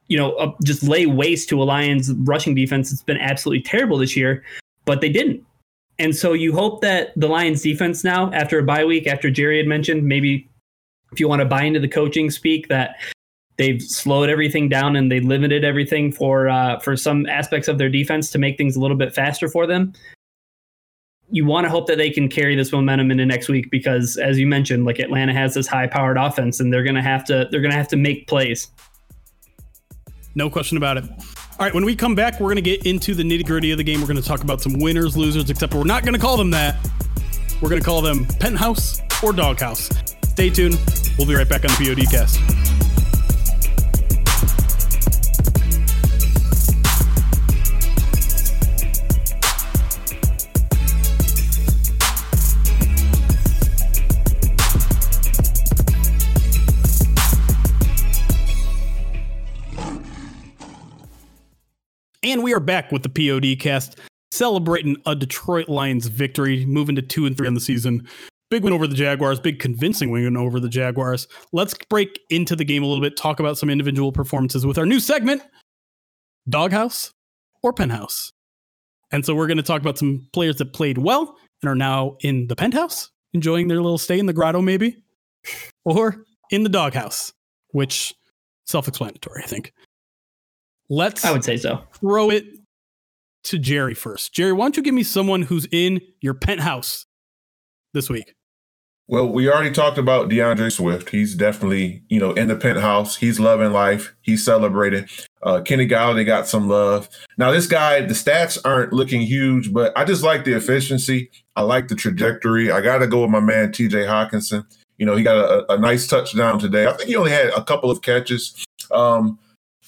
[0.08, 3.98] you know, uh, just lay waste to a Lions rushing defense that's been absolutely terrible
[3.98, 4.44] this year,
[4.86, 5.44] but they didn't.
[6.00, 9.58] And so you hope that the Lions defense now, after a bye week, after Jerry
[9.58, 10.50] had mentioned, maybe
[11.12, 12.96] if you want to buy into the coaching speak, that
[13.58, 17.90] they've slowed everything down and they limited everything for uh, for some aspects of their
[17.90, 19.94] defense to make things a little bit faster for them.
[21.30, 24.40] You want to hope that they can carry this momentum into next week because, as
[24.40, 27.76] you mentioned, like Atlanta has this high-powered offense, and they're gonna have to they're gonna
[27.76, 28.68] have to make plays.
[30.36, 31.06] No question about it.
[31.60, 33.78] All right, when we come back, we're going to get into the nitty gritty of
[33.78, 34.02] the game.
[34.02, 36.50] We're going to talk about some winners, losers, except we're not going to call them
[36.50, 36.76] that.
[37.62, 39.88] We're going to call them penthouse or doghouse.
[40.30, 40.80] Stay tuned.
[41.16, 42.83] We'll be right back on the POD cast.
[62.24, 64.00] And we are back with the POD cast,
[64.32, 68.08] celebrating a Detroit Lions victory, moving to two and three on the season.
[68.50, 71.28] Big win over the Jaguars, big convincing win over the Jaguars.
[71.52, 74.86] Let's break into the game a little bit, talk about some individual performances with our
[74.86, 75.42] new segment,
[76.48, 77.12] Doghouse
[77.62, 78.32] or Penthouse.
[79.12, 82.16] And so we're going to talk about some players that played well and are now
[82.22, 84.96] in the penthouse, enjoying their little stay in the grotto, maybe,
[85.84, 87.34] or in the doghouse,
[87.72, 88.14] which
[88.66, 89.74] self explanatory, I think.
[90.90, 91.82] Let's I would say so.
[91.94, 92.46] Throw it
[93.46, 94.34] to Jerry first.
[94.34, 97.06] Jerry, why don't you give me someone who's in your penthouse
[97.94, 98.36] this week?
[99.08, 101.10] Well, we already talked about D'Andre Swift.
[101.10, 103.18] He's definitely, you know, in the penthouse.
[103.18, 104.16] He's loving life.
[104.22, 105.08] He's celebrating.
[105.42, 107.10] Uh, Kenny Golladay got some love.
[107.38, 111.30] Now, this guy, the stats aren't looking huge, but I just like the efficiency.
[111.58, 112.72] I like the trajectory.
[112.72, 114.66] I got to go with my man, TJ Hockenson.
[114.98, 116.88] You know, he got a, a, nice touchdown today.
[116.88, 118.66] I think he only had a couple of catches.
[118.90, 119.38] Um,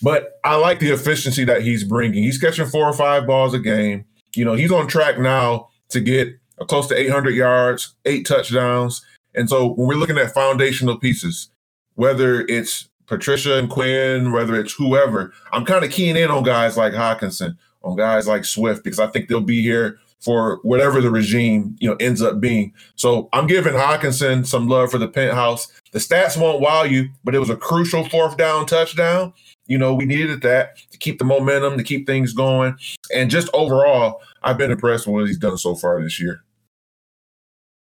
[0.02, 2.24] but I like the efficiency that he's bringing.
[2.24, 4.06] He's catching four or five balls a game.
[4.36, 9.06] You know, he's on track now to get close to 800 yards, eight touchdowns.
[9.34, 11.50] And so when we're looking at foundational pieces,
[11.96, 16.78] whether it's Patricia and Quinn, whether it's whoever, I'm kind of keying in on guys
[16.78, 21.12] like Hockenson, on guys like Swift, because I think they'll be here for whatever the
[21.12, 22.74] regime you know ends up being.
[22.96, 25.68] So I'm giving Hockenson some love for the penthouse.
[25.92, 29.34] The stats won't wow you, but it was a crucial fourth down touchdown.
[29.68, 32.76] You know, we needed that to keep the momentum, to keep things going.
[33.14, 36.42] And just overall, I've been impressed with what he's done so far this year.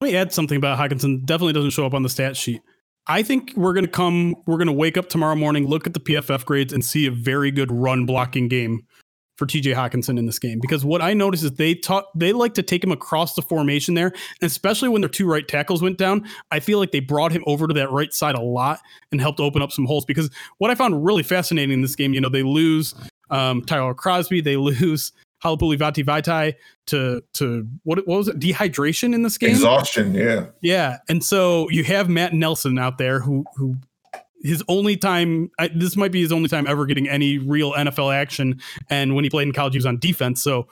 [0.02, 1.26] Let me add something about Hockenson.
[1.26, 2.62] Definitely doesn't show up on the stat sheet.
[3.08, 5.94] I think we're going to come, we're going to wake up tomorrow morning, look at
[5.94, 8.86] the PFF grades, and see a very good run blocking game
[9.36, 12.54] for TJ Hockenson in this game because what I noticed is they talk they like
[12.56, 15.98] to take him across the formation there, and especially when their two right tackles went
[15.98, 16.26] down.
[16.52, 18.80] I feel like they brought him over to that right side a lot
[19.12, 20.06] and helped open up some holes.
[20.06, 22.96] Because what I found really fascinating in this game, you know, they lose
[23.30, 25.12] um, Tyrell Crosby, they lose
[25.44, 26.56] Halapoulivaati Vaitai
[26.88, 31.70] to to what, what was it dehydration in this game exhaustion yeah yeah and so
[31.70, 33.76] you have Matt Nelson out there who who
[34.46, 38.14] his only time I, this might be his only time ever getting any real NFL
[38.14, 40.42] action and when he played in college he was on defense.
[40.42, 40.68] So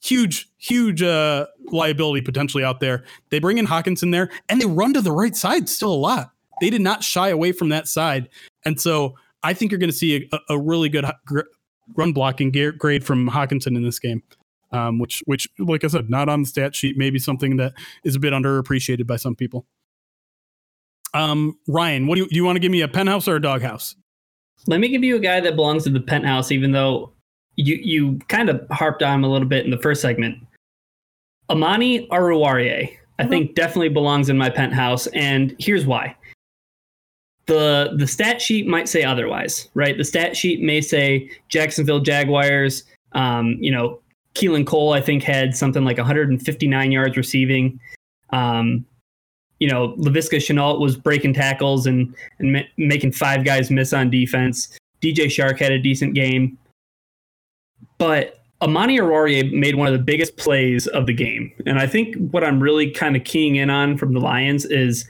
[0.00, 3.04] huge huge uh liability potentially out there.
[3.30, 6.32] They bring in Hockenson there and they run to the right side still a lot.
[6.60, 8.28] They did not shy away from that side.
[8.64, 11.04] And so I think you're going to see a, a really good
[11.96, 14.22] run blocking grade from Hockenson in this game
[14.72, 18.16] um, which which like I said, not on the stat sheet, maybe something that is
[18.16, 19.66] a bit underappreciated by some people.
[21.14, 23.42] Um, Ryan, what do you, do you want to give me a penthouse or a
[23.42, 23.96] doghouse?
[24.66, 27.12] Let me give you a guy that belongs to the penthouse, even though
[27.56, 30.38] you you kind of harped on him a little bit in the first segment.
[31.50, 33.30] Amani Oruwariye, I mm-hmm.
[33.30, 36.14] think definitely belongs in my penthouse, and here's why.
[37.46, 39.96] The the stat sheet might say otherwise, right?
[39.96, 44.00] The stat sheet may say Jacksonville Jaguars, um, you know,
[44.34, 47.80] Keelan Cole, I think, had something like 159 yards receiving.
[48.30, 48.84] Um,
[49.58, 54.10] you know, Laviska Shenault was breaking tackles and, and ma- making five guys miss on
[54.10, 54.78] defense.
[55.02, 56.58] DJ Chark had a decent game.
[57.98, 61.52] But Amani Oruwariye made one of the biggest plays of the game.
[61.66, 65.08] And I think what I'm really kind of keying in on from the Lions is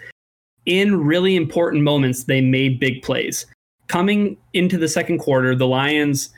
[0.67, 3.47] in really important moments, they made big plays.
[3.87, 6.31] Coming into the second quarter, the Lions,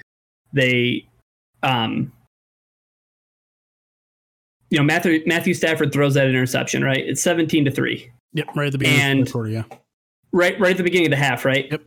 [0.52, 1.04] they
[1.64, 2.12] um,
[4.70, 7.04] you know, Matthew Matthew Stafford throws that interception, right?
[7.04, 8.10] It's 17 to 3.
[8.32, 9.64] Yep, right at the beginning and of the quarter, yeah.
[10.32, 11.68] Right right at the beginning of the half, right?
[11.70, 11.82] Yep.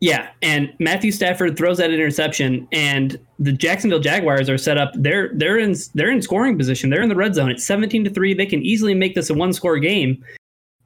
[0.00, 5.30] Yeah, and Matthew Stafford throws that interception and the Jacksonville Jaguars are set up they're
[5.34, 6.90] they're in they're in scoring position.
[6.90, 7.50] They're in the red zone.
[7.50, 8.34] It's 17 to 3.
[8.34, 10.22] They can easily make this a one-score game.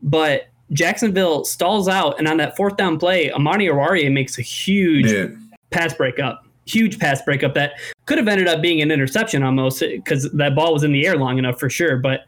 [0.03, 5.11] But Jacksonville stalls out and on that fourth down play, Amani Oruwariye makes a huge
[5.11, 5.27] yeah.
[5.71, 7.73] pass breakup huge pass breakup that
[8.07, 11.17] could have ended up being an interception almost because that ball was in the air
[11.17, 11.97] long enough for sure.
[11.97, 12.27] But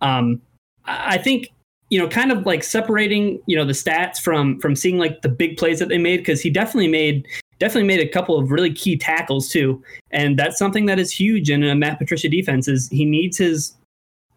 [0.00, 0.40] um,
[0.84, 1.52] I think
[1.92, 5.28] you know, kind of like separating you know the stats from from seeing like the
[5.28, 7.28] big plays that they made because he definitely made
[7.58, 11.50] definitely made a couple of really key tackles too, and that's something that is huge
[11.50, 12.66] in a Matt Patricia defense.
[12.66, 13.76] Is he needs his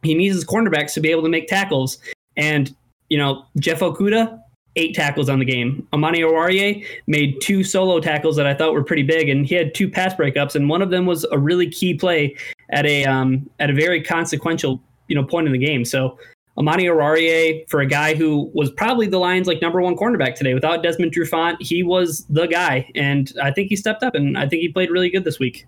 [0.04, 1.98] he needs his cornerbacks to be able to make tackles,
[2.36, 2.76] and
[3.08, 4.38] you know Jeff Okudah
[4.76, 5.88] eight tackles on the game.
[5.94, 9.74] Amani Oruwariye made two solo tackles that I thought were pretty big, and he had
[9.74, 12.36] two pass breakups, and one of them was a really key play
[12.72, 15.86] at a um, at a very consequential you know point in the game.
[15.86, 16.18] So
[16.58, 20.54] Amani Oruwariye, for a guy who was probably the Lions' like number one cornerback today,
[20.54, 24.48] without Desmond Trufant, he was the guy, and I think he stepped up, and I
[24.48, 25.66] think he played really good this week.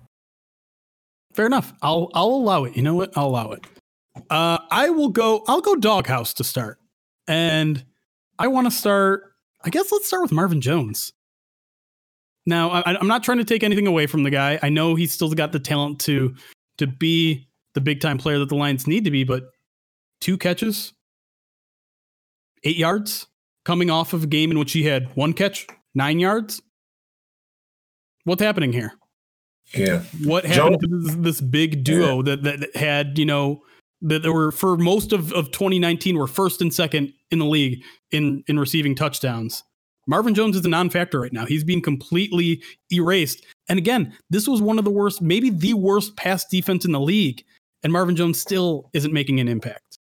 [1.33, 1.73] Fair enough.
[1.81, 2.75] I'll I'll allow it.
[2.75, 3.15] You know what?
[3.17, 3.65] I'll allow it.
[4.29, 5.43] Uh, I will go.
[5.47, 6.79] I'll go doghouse to start,
[7.27, 7.83] and
[8.39, 9.33] I want to start.
[9.63, 11.13] I guess let's start with Marvin Jones.
[12.45, 14.57] Now, I, am not trying to take anything away from the guy.
[14.63, 16.33] I know he's still got the talent to
[16.77, 19.49] to be the big time player that the Lions need to be, but
[20.21, 20.93] two catches,
[22.63, 23.27] eight yards,
[23.65, 26.61] coming off of a game in which he had one catch, nine yards.
[28.23, 28.93] What's happening here?
[29.73, 30.03] Yeah.
[30.23, 32.35] What happened Joe, to this, this big duo yeah.
[32.35, 33.63] that, that had, you know,
[34.01, 37.83] that there were for most of, of 2019 were first and second in the league
[38.11, 39.63] in in receiving touchdowns.
[40.09, 41.45] Marvin Jones is a non-factor right now.
[41.45, 43.45] He's being completely erased.
[43.67, 46.99] And again, this was one of the worst, maybe the worst pass defense in the
[46.99, 47.43] league,
[47.83, 49.99] and Marvin Jones still isn't making an impact.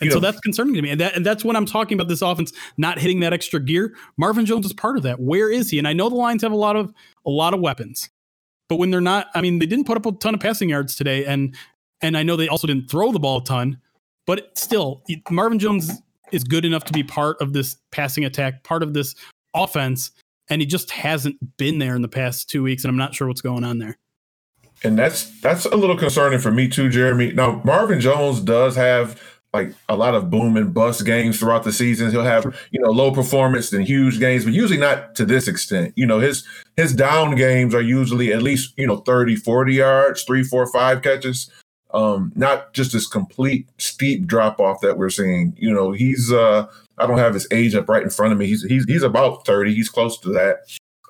[0.00, 0.90] And so that's concerning to me.
[0.90, 3.94] And, that, and that's when I'm talking about this offense not hitting that extra gear.
[4.16, 5.20] Marvin Jones is part of that.
[5.20, 5.78] Where is he?
[5.78, 6.92] And I know the Lions have a lot of
[7.24, 8.10] a lot of weapons.
[8.68, 10.96] But when they're not, I mean, they didn't put up a ton of passing yards
[10.96, 11.54] today, and
[12.02, 13.78] and I know they also didn't throw the ball a ton,
[14.26, 15.90] but still, Marvin Jones
[16.32, 19.14] is good enough to be part of this passing attack, part of this
[19.54, 20.10] offense,
[20.48, 23.28] and he just hasn't been there in the past two weeks, and I'm not sure
[23.28, 23.98] what's going on there.
[24.84, 27.32] And that's that's a little concerning for me too, Jeremy.
[27.32, 29.20] Now, Marvin Jones does have
[29.52, 32.10] like a lot of boom and bust games throughout the season.
[32.10, 35.92] He'll have, you know, low performance and huge games, but usually not to this extent.
[35.94, 36.44] You know, his
[36.76, 41.02] his down games are usually at least, you know, 30, 40 yards, three, four, five
[41.02, 41.50] catches
[41.92, 45.54] um, not just this complete steep drop off that we're seeing.
[45.58, 46.66] You know, he's uh,
[46.98, 48.46] I don't have his age up right in front of me.
[48.46, 49.74] He's he's he's about thirty.
[49.74, 50.60] He's close to that.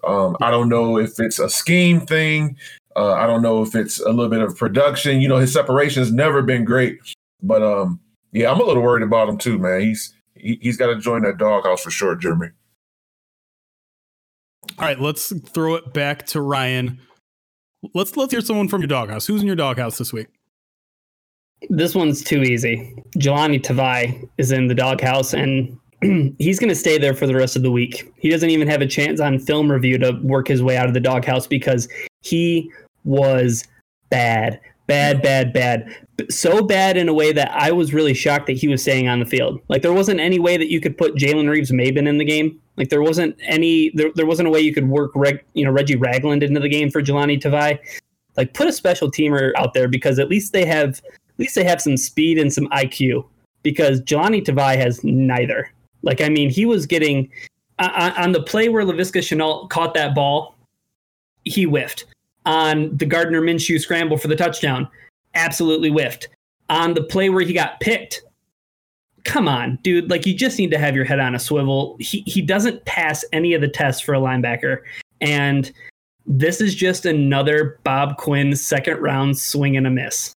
[0.04, 2.56] Um, I don't know if it's a scheme thing.
[2.96, 5.20] Uh, I don't know if it's a little bit of production.
[5.20, 6.98] You know, his separation has never been great,
[7.42, 8.00] but um,
[8.32, 9.80] yeah, I'm a little worried about him too, man.
[9.80, 12.48] He's he, he's got to join that doghouse for sure, Jeremy.
[14.78, 17.00] All right, let's throw it back to Ryan.
[17.94, 19.26] let's let's hear someone from your doghouse.
[19.26, 20.28] Who's in your doghouse this week?
[21.68, 22.94] This one's too easy.
[23.18, 25.78] Jahlani Tavai is in the doghouse, and
[26.38, 28.12] he's going to stay there for the rest of the week.
[28.16, 30.94] He doesn't even have a chance on film review to work his way out of
[30.94, 31.88] the doghouse because
[32.22, 32.70] he
[33.04, 33.64] was
[34.10, 35.96] bad, bad, bad, bad.
[36.28, 39.20] So bad in a way that I was really shocked that he was staying on
[39.20, 39.60] the field.
[39.68, 42.60] Like there wasn't any way that you could put Jalen Reeves Maybin in the game.
[42.76, 45.70] Like there wasn't any, there, there wasn't a way you could work, Reg, you know,
[45.70, 47.78] Reggie Ragland into the game for Jahlani Tavai.
[48.36, 51.00] Like put a special teamer out there because at least they have,
[51.42, 53.24] least they have some speed and some IQ.
[53.62, 55.70] Because Jahlani Tavai has neither.
[56.02, 57.30] Like I mean, he was getting
[57.78, 60.56] on, on the play where Laviska Shenault caught that ball,
[61.44, 62.06] he whiffed
[62.44, 64.88] on the Gardner Minshew scramble for the touchdown,
[65.34, 66.28] absolutely whiffed.
[66.68, 68.22] On the play where he got picked,
[69.24, 70.10] come on, dude.
[70.10, 71.96] Like you just need to have your head on a swivel.
[72.00, 74.78] He he doesn't pass any of the tests for a linebacker,
[75.20, 75.70] and
[76.24, 80.32] this is just another Bob Quinn second round swing and a miss.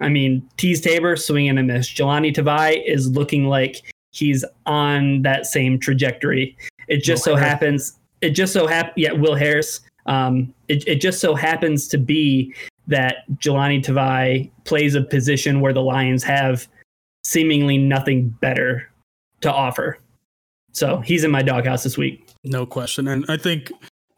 [0.00, 1.88] I mean, Teez Tabor swinging a miss.
[1.88, 3.82] Jahlani Tavai is looking like
[4.12, 6.56] he's on that same trajectory.
[6.88, 7.50] It just Will so Harris.
[7.50, 7.98] happens.
[8.20, 8.94] It just so happens.
[8.96, 9.80] Yeah, Will Harris.
[10.06, 12.54] Um, it, it just so happens to be
[12.88, 16.66] that Jahlani Tavai plays a position where the Lions have
[17.24, 18.90] seemingly nothing better
[19.42, 19.98] to offer.
[20.72, 22.28] So he's in my doghouse this week.
[22.44, 23.06] No question.
[23.08, 23.70] And I think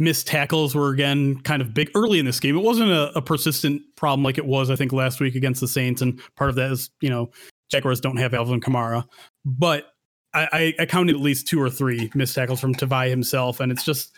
[0.03, 2.57] missed tackles were again kind of big early in this game.
[2.57, 5.69] It wasn't a, a, persistent problem like it was, I think, last week against the
[5.69, 6.03] Saints.
[6.03, 7.31] And part of that is, you know,
[7.71, 9.05] Jaguars don't have Alvin Kamara.
[9.45, 9.87] But
[10.35, 13.61] I, I, counted at least two or three missed tackles from Tavai himself.
[13.61, 14.13] And it's just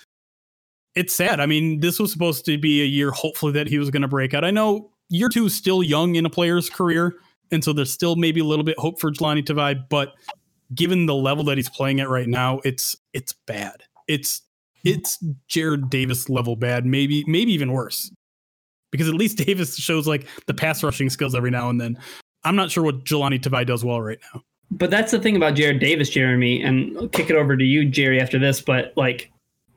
[0.95, 1.41] it's sad.
[1.41, 4.09] I mean, this was supposed to be a year, hopefully, that he was going to
[4.09, 4.45] break out.
[4.45, 7.17] I know year two is still young in a player's career,
[7.51, 10.15] and so there's still maybe a little bit hope for Jahlani Tavai, but
[10.73, 13.83] given the level that he's playing at right now, it's it's bad.
[14.07, 14.43] It's
[14.85, 15.19] it's
[15.49, 18.11] Jarrad Davis level bad, maybe maybe even worse.
[18.93, 21.99] Because at least Davis shows like the pass rushing skills every now and then.
[22.45, 24.43] I'm not sure what Jahlani Tavai does well right now.
[24.71, 27.89] But that's the thing about Jarrad Davis, Jeremy, and I'll kick it over to you,
[27.89, 28.61] Jerry, after this.
[28.61, 29.31] But like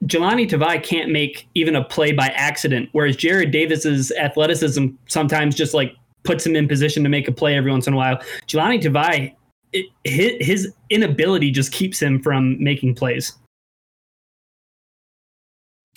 [0.05, 5.73] Jahlani Tavai can't make even a play by accident, whereas Jarrad Davis's athleticism sometimes just
[5.73, 8.17] like puts him in position to make a play every once in a while.
[8.47, 9.33] Jahlani Tavai,
[9.73, 13.33] it, his, his inability just keeps him from making plays.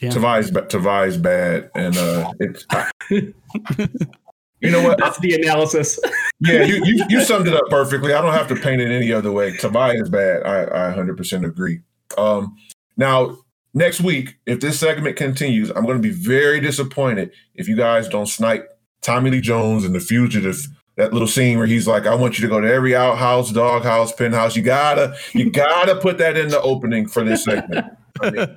[0.00, 0.10] Yeah.
[0.10, 2.66] Tavai's, Tavai's bad, and uh, it's.
[3.10, 4.98] you know what?
[4.98, 6.00] That's the analysis.
[6.40, 8.14] yeah, you, you you summed it up perfectly.
[8.14, 9.52] I don't have to paint it any other way.
[9.52, 10.42] Tavai is bad.
[10.44, 11.80] I, I 100% agree.
[12.16, 12.56] Um,
[12.96, 13.36] now,
[13.74, 18.08] next week, if this segment continues, I'm going to be very disappointed if you guys
[18.08, 18.68] don't snipe
[19.02, 20.66] Tommy Lee Jones and the fugitive.
[20.96, 24.12] That little scene where he's like, "I want you to go to every outhouse, doghouse,
[24.12, 24.54] penthouse.
[24.56, 27.86] You gotta, you gotta put that in the opening for this segment."
[28.20, 28.56] I mean,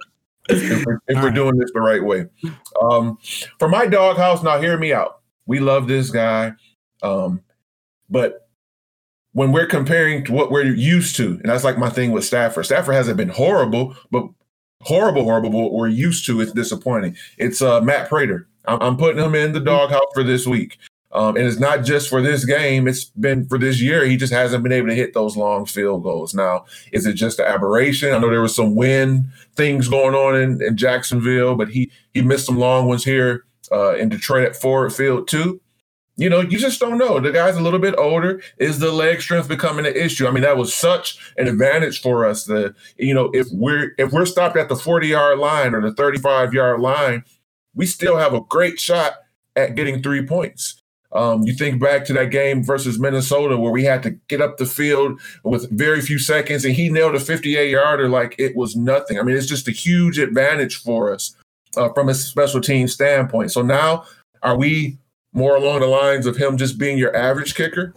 [0.50, 2.26] if, we're, if we're doing this the right way.
[2.82, 3.18] Um,
[3.60, 5.22] for my doghouse, now hear me out.
[5.46, 6.54] We love this guy,
[7.02, 7.42] um,
[8.10, 8.48] but
[9.34, 12.66] when we're comparing to what we're used to, and that's like my thing with Stafford.
[12.66, 14.28] Stafford hasn't been horrible, but
[14.82, 16.40] horrible, horrible, what we're used to.
[16.40, 17.18] is disappointing.
[17.38, 18.48] It's uh, Matt Prater.
[18.66, 20.78] I'm, I'm putting him in the doghouse for this week.
[21.14, 24.06] Um, and it's not just for this game, it's been for this year.
[24.06, 26.34] He just hasn't been able to hit those long field goals.
[26.34, 28.14] Now, is it just an aberration?
[28.14, 32.24] I know there was some wind things going on in, in Jacksonville, but he he
[32.24, 35.62] missed some long ones here uh, in Detroit at Ford Field too.
[36.16, 37.20] You know, you just don't know.
[37.20, 38.42] The guy's a little bit older.
[38.58, 40.28] Is the leg strength becoming an issue?
[40.28, 44.12] I mean, that was such an advantage for us that, you know, if we're if
[44.12, 47.24] we're stopped at the 40 yard line or the 35 yard line,
[47.74, 49.14] we still have a great shot
[49.56, 50.83] at getting three points.
[51.14, 54.58] Um, you think back to that game versus Minnesota where we had to get up
[54.58, 58.76] the field with very few seconds and he nailed a 58 yarder like it was
[58.76, 59.20] nothing.
[59.20, 61.36] I mean, it's just a huge advantage for us
[61.78, 63.52] uh, from a special team standpoint.
[63.52, 64.06] So now,
[64.42, 64.98] are we
[65.34, 67.94] more along the lines of him just being your average kicker.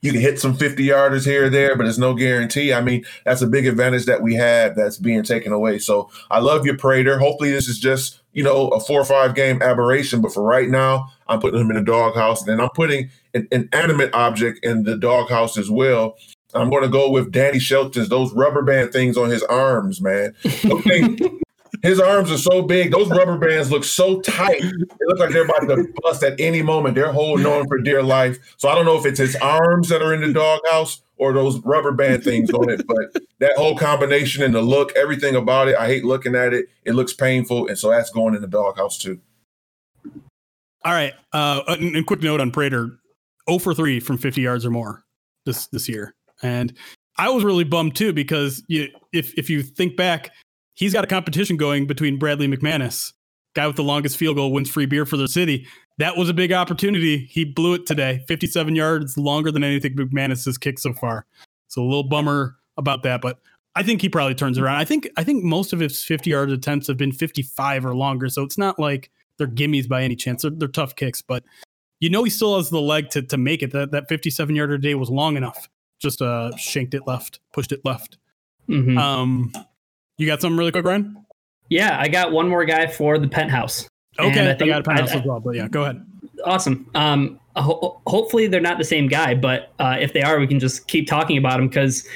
[0.00, 2.72] You can hit some 50 yarders here or there, but it's no guarantee.
[2.72, 5.80] I mean, that's a big advantage that we have that's being taken away.
[5.80, 7.18] So I love your Prater.
[7.18, 10.22] Hopefully, this is just, you know, a four or five game aberration.
[10.22, 14.14] But for right now, I'm putting him in the doghouse and I'm putting an inanimate
[14.14, 16.16] object in the doghouse as well.
[16.54, 20.36] I'm going to go with Danny Shelton's those rubber band things on his arms, man.
[20.64, 21.18] Okay.
[21.82, 24.62] his arms are so big; those rubber bands look so tight.
[24.62, 26.94] They look like they're about to bust at any moment.
[26.94, 28.38] They're holding on for dear life.
[28.56, 31.58] So I don't know if it's his arms that are in the doghouse or those
[31.64, 35.76] rubber band things on it, but that whole combination and the look, everything about it,
[35.76, 36.66] I hate looking at it.
[36.84, 39.20] It looks painful, and so that's going in the doghouse too.
[40.84, 41.14] All right.
[41.32, 42.98] Uh, and quick note on Prater:
[43.48, 45.04] 0 for 3 from 50 yards or more
[45.44, 46.72] this this year, and
[47.16, 50.30] I was really bummed too because you, if if you think back,
[50.74, 53.12] he's got a competition going between Brandon McManus
[53.54, 55.66] guy with the longest field goal wins free beer for the city.
[55.98, 57.18] That was a big opportunity.
[57.18, 58.24] He blew it today.
[58.28, 61.26] 57 yards, longer than anything McManus has kicked so far.
[61.66, 63.40] So a little bummer about that, but
[63.74, 64.76] I think he probably turns around.
[64.76, 68.28] I think I think most of his 50 yard attempts have been 55 or longer.
[68.28, 70.42] So it's not like they're gimmies by any chance.
[70.42, 71.44] They're, they're tough kicks, but
[72.00, 73.72] you know he still has the leg to to make it.
[73.72, 75.68] That that 57 yarder day was long enough.
[76.00, 78.18] Just uh shanked it left, pushed it left.
[78.68, 78.98] Mhm.
[78.98, 79.52] Um,
[80.16, 81.24] you got something really quick, Ryan?
[81.70, 83.87] yeah, I got one more guy for the penthouse.
[84.18, 86.04] And Okay, I I, think- got a penthouse I- as well, but yeah, go ahead.
[86.44, 86.88] Awesome.
[86.94, 90.60] Um, ho- hopefully they're not the same guy, but uh, if they are, we can
[90.60, 92.06] just keep talking about him because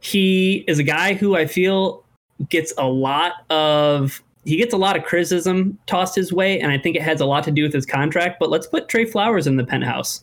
[0.00, 2.04] he is a guy who I feel
[2.48, 6.78] gets a lot of he gets a lot of criticism tossed his way, and I
[6.78, 8.38] think it has a lot to do with his contract.
[8.40, 10.22] But let's put Trey Flowers in the penthouse.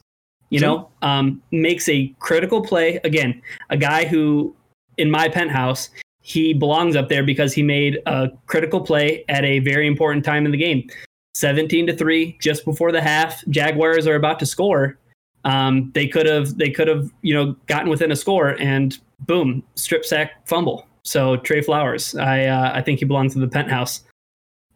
[0.50, 0.68] You Sure.
[0.68, 3.42] know, um, makes a critical play again.
[3.70, 4.56] A guy who,
[4.98, 5.90] in my penthouse,
[6.22, 10.46] he belongs up there because he made a critical play at a very important time
[10.46, 10.88] in the game.
[11.36, 14.98] 17 to 3 just before the half jaguars are about to score
[15.44, 19.62] um, they could have they could have you know gotten within a score and boom
[19.76, 24.04] strip sack fumble so trey flowers i uh, i think he belongs in the penthouse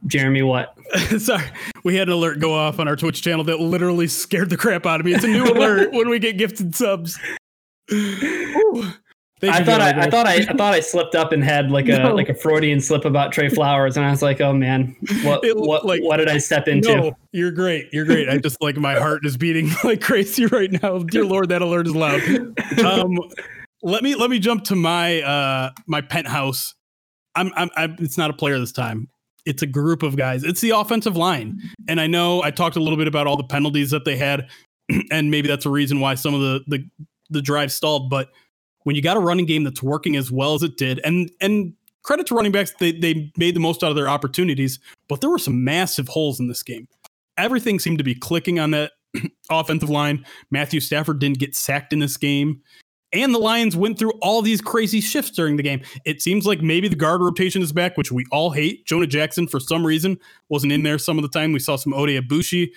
[0.07, 0.75] jeremy what
[1.19, 1.45] Sorry,
[1.83, 4.85] we had an alert go off on our Twitch channel that literally scared the crap
[4.85, 5.13] out of me.
[5.13, 7.19] It's a new alert when we get gifted subs.
[7.93, 8.91] Ooh.
[9.41, 9.89] Thank I thought I.
[10.01, 12.13] I thought I, I thought I slipped up and had like a No.
[12.13, 15.55] like a Freudian slip about Trey Flowers, and I was like, oh man, what It
[15.55, 16.93] what like- what did I step into?
[16.95, 17.87] No, you're great.
[17.93, 18.27] You're great.
[18.27, 20.99] I just like my heart is beating like crazy right now.
[20.99, 22.21] Dear Lord, that alert is loud.
[22.83, 23.17] Um,
[23.81, 26.75] let me let me jump to my uh my penthouse.
[27.35, 29.07] I'm I'm, I'm it's not a player this time.
[29.45, 30.43] It's a group of guys.
[30.43, 31.59] It's the offensive line.
[31.87, 34.49] And I know I talked a little bit about all the penalties that they had,
[35.11, 36.85] and maybe that's a reason why some of the the
[37.29, 38.09] the drive stalled.
[38.09, 38.29] But
[38.83, 41.73] when you got a running game that's working as well as it did, and and
[42.03, 44.79] credit to running backs, they they made the most out of their opportunities.
[45.07, 46.87] But there were some massive holes in this game.
[47.37, 48.91] Everything seemed to be clicking on that
[49.51, 50.25] offensive line.
[50.51, 52.61] Matthew Stafford didn't get sacked in this game.
[53.11, 55.81] And the Lions went through all these crazy shifts during the game.
[56.05, 58.85] It seems like maybe the guard rotation is back, which we all hate.
[58.85, 60.19] Jonah Jackson, for some reason,
[60.49, 61.51] wasn't in there some of the time.
[61.51, 62.69] We saw some Oday Aboushi.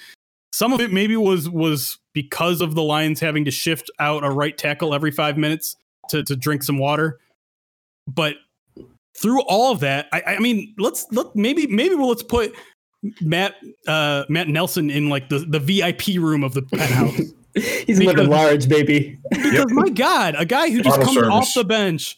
[0.50, 4.30] Some of it maybe was was because of the Lions having to shift out a
[4.30, 5.76] right tackle every five minutes
[6.12, 7.18] to, to drink some water.
[8.06, 8.36] But
[9.16, 11.34] through all of that, I, I mean, let's look.
[11.36, 12.54] Maybe maybe we'll let's put
[13.20, 13.56] Matt
[13.86, 17.20] uh, Matt Nelson in like the, the VIP room of the penthouse.
[17.86, 19.18] He's living large, baby.
[19.30, 21.30] Because my God, a guy who just Auto comes service.
[21.30, 22.16] off the bench,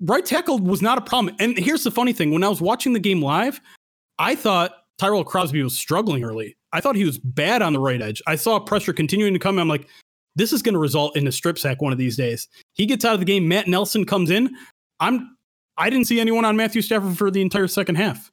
[0.00, 1.36] right tackle was not a problem.
[1.38, 3.60] And here's the funny thing: when I was watching the game live,
[4.18, 6.56] I thought Tyrell Crosby was struggling early.
[6.72, 8.22] I thought he was bad on the right edge.
[8.26, 9.58] I saw pressure continuing to come.
[9.58, 9.88] I'm like,
[10.36, 12.48] this is going to result in a strip sack one of these days.
[12.72, 13.48] He gets out of the game.
[13.48, 14.54] Matt Nelson comes in.
[14.98, 15.36] I'm.
[15.76, 18.30] I didn't see anyone on Matthew Stafford for the entire second half.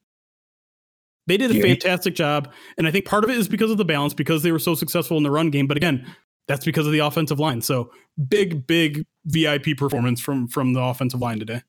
[1.28, 3.86] They did a fantastic job, and I think part of it is because of the
[3.86, 5.68] balance, because they were so successful in the run game.
[5.68, 6.06] But again,
[6.48, 7.62] that's because of the offensive line.
[7.62, 7.92] So
[8.28, 11.64] big, big VIP performance from from the offensive line today.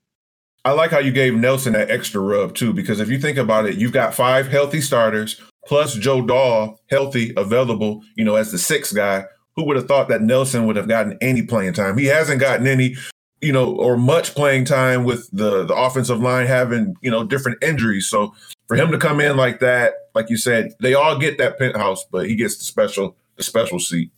[0.65, 3.67] I like how you gave Nelson that extra rub too, because if you think about
[3.67, 8.59] it, you've got five healthy starters plus Joe Dahl healthy, available, you know, as the
[8.59, 9.25] sixth guy.
[9.59, 11.99] Who would have thought that Nelson would have gotten any playing time?
[11.99, 12.95] He hasn't gotten any,
[13.41, 17.61] you know, or much playing time with the the offensive line having, you know, different
[17.61, 18.09] injuries.
[18.09, 18.33] So
[18.69, 22.05] for him to come in like that, like you said, they all get that penthouse,
[22.05, 24.13] but he gets the special the special seat.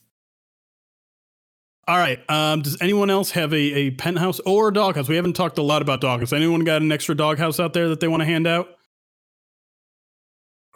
[1.89, 2.21] All right.
[2.29, 5.09] Um, does anyone else have a, a penthouse or a doghouse?
[5.09, 6.35] We haven't talked a lot about doghouse.
[6.35, 8.69] Anyone got an extra doghouse out there that they want to hand out?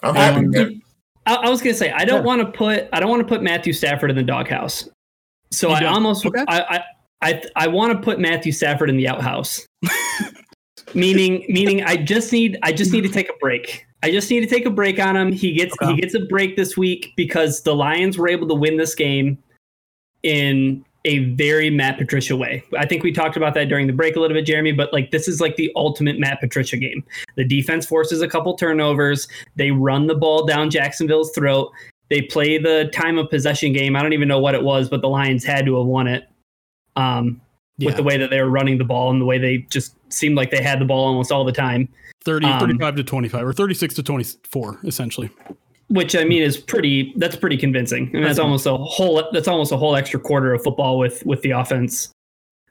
[0.03, 0.39] I'm happy.
[0.39, 0.83] Um, man.
[1.27, 2.23] I, I was gonna say I don't Sure.
[2.23, 4.89] want to put I don't want to put Matthew Stafford in the doghouse.
[5.51, 5.95] So You I don't?
[5.95, 6.45] almost Okay.
[6.49, 6.85] I I
[7.23, 9.67] I, I want to put Matthew Stafford in the outhouse.
[10.95, 13.87] meaning meaning I just need I just need to take a break.
[14.03, 15.33] I just need to take a break on him.
[15.33, 15.93] He gets Okay.
[15.95, 19.39] he gets a break this week because the Lions were able to win this game
[20.23, 22.65] in a very Matt Patricia way.
[22.79, 25.11] I think we talked about that during the break a little bit, Jeremy, but like
[25.11, 27.05] this is like the ultimate Matt Patricia game.
[27.37, 29.29] The defense forces a couple turnovers.
[29.57, 31.71] They run the ball down Jacksonville's throat.
[32.11, 33.97] They play the time of possession game.
[33.97, 36.25] I don't even know what it was, but the Lions had to have won it.
[36.97, 37.41] Um,
[37.81, 40.37] with the way that they were running the ball and the way they just seemed
[40.37, 41.89] like they had the ball almost all the time.
[42.25, 45.29] 30, Um, 35 to 25 or 36 to 24, essentially.
[45.95, 47.15] Which I mean is pretty.
[47.17, 48.09] That's pretty convincing.
[48.09, 49.23] I mean, that's almost a whole.
[49.33, 52.11] That's almost a whole extra quarter of football with with the offense,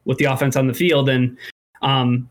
[0.04, 1.08] with the offense on the field.
[1.08, 1.38] And
[1.82, 2.30] um,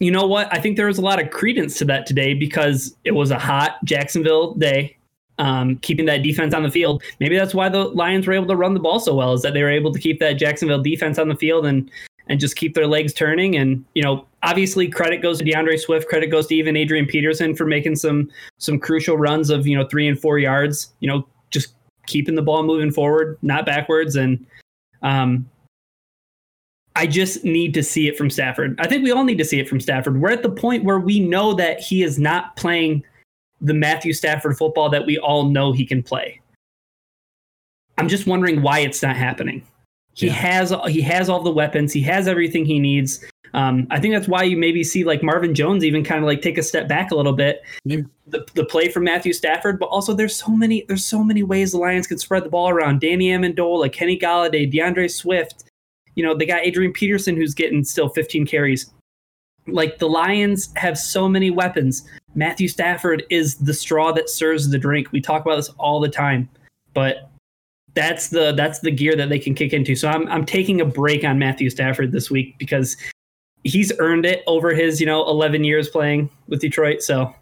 [0.00, 0.52] you know what?
[0.52, 3.38] I think there was a lot of credence to that today because it was a
[3.38, 4.96] hot Jacksonville day.
[5.38, 7.02] Um, keeping that defense on the field.
[7.18, 9.32] Maybe that's why the Lions were able to run the ball so well.
[9.32, 11.90] Is that they were able to keep that Jacksonville defense on the field and
[12.28, 13.56] and just keep their legs turning.
[13.56, 16.08] And you know, obviously, credit goes to D'Andre Swift.
[16.08, 19.86] Credit goes to even Adrian Peterson for making some some crucial runs of you know
[19.86, 20.92] three and four yards.
[21.00, 21.74] You know, just
[22.06, 24.16] keeping the ball moving forward, not backwards.
[24.16, 24.44] And
[25.02, 25.48] um,
[26.96, 28.78] I just need to see it from Stafford.
[28.80, 30.20] I think we all need to see it from Stafford.
[30.20, 33.04] We're at the point where we know that he is not playing
[33.60, 36.40] the Matthew Stafford football that we all know he can play.
[37.98, 39.62] I'm just wondering why it's not happening.
[40.14, 40.32] He yeah.
[40.32, 41.92] has he has all the weapons.
[41.92, 43.24] He has everything he needs.
[43.54, 46.40] Um, I think that's why you maybe see like Marvin Jones even kind of like
[46.40, 47.62] take a step back a little bit.
[47.84, 48.06] The,
[48.54, 51.78] the play from Matthew Stafford, but also there's so many there's so many ways the
[51.78, 53.00] Lions can spread the ball around.
[53.00, 55.64] Danny Amendola, Kenny Golladay, D'Andre Swift.
[56.14, 58.90] You know they got Adrian Peterson who's getting still 15 carries.
[59.66, 62.04] Like the Lions have so many weapons.
[62.34, 65.12] Matthew Stafford is the straw that serves the drink.
[65.12, 66.48] We talk about this all the time,
[66.94, 67.30] but
[67.94, 69.94] that's the that's the gear that they can kick into.
[69.94, 72.96] So I'm I'm taking a break on Matthew Stafford this week because
[73.64, 77.02] he's earned it over his you know 11 years playing with Detroit.
[77.02, 77.34] So,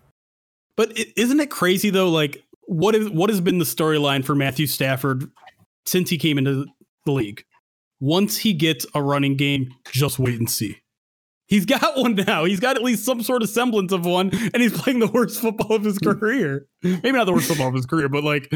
[0.77, 2.11] but isn't it crazy though?
[2.11, 5.31] Like what is what has been the storyline for Matthew Stafford
[5.85, 6.67] since he came into
[7.05, 7.45] the league?
[8.01, 10.79] Once he gets a running game, just wait and see.
[11.47, 12.45] He's got one now.
[12.45, 15.41] He's got at least some sort of semblance of one, and he's playing the worst
[15.41, 16.13] football of his hmm.
[16.13, 16.67] career.
[16.83, 18.53] Maybe not the worst football of his career, but like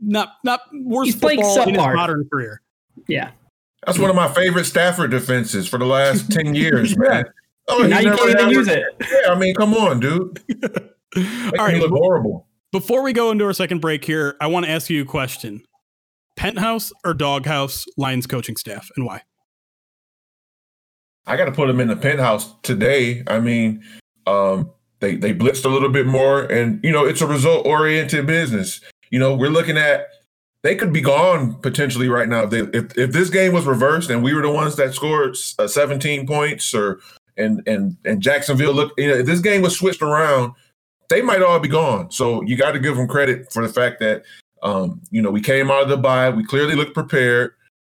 [0.00, 2.62] not not worst he's football in his modern career.
[3.08, 3.30] Yeah,
[3.86, 7.08] that's one of my favorite Stafford defenses for the last ten years, yeah.
[7.08, 7.24] man.
[7.68, 8.84] Oh, now you can't even use it.
[9.00, 10.40] Yeah, I mean, come on, dude.
[11.16, 12.46] All right, look horrible.
[12.72, 15.62] Before we go into our second break here, I want to ask you a question:
[16.36, 19.22] Penthouse or Doghouse Lions coaching staff, and why?
[21.26, 23.24] I got to put them in the penthouse today.
[23.26, 23.82] I mean,
[24.26, 24.70] um,
[25.00, 28.80] they they blitzed a little bit more, and you know it's a result oriented business.
[29.10, 30.08] You know, we're looking at
[30.62, 32.44] they could be gone potentially right now.
[32.44, 35.36] If they, if, if this game was reversed and we were the ones that scored
[35.58, 37.00] uh, 17 points or
[37.36, 40.54] and and and Jacksonville look you know if this game was switched around
[41.08, 42.10] they might all be gone.
[42.10, 44.24] So you got to give them credit for the fact that
[44.62, 46.30] um, you know we came out of the bye.
[46.30, 47.52] We clearly looked prepared.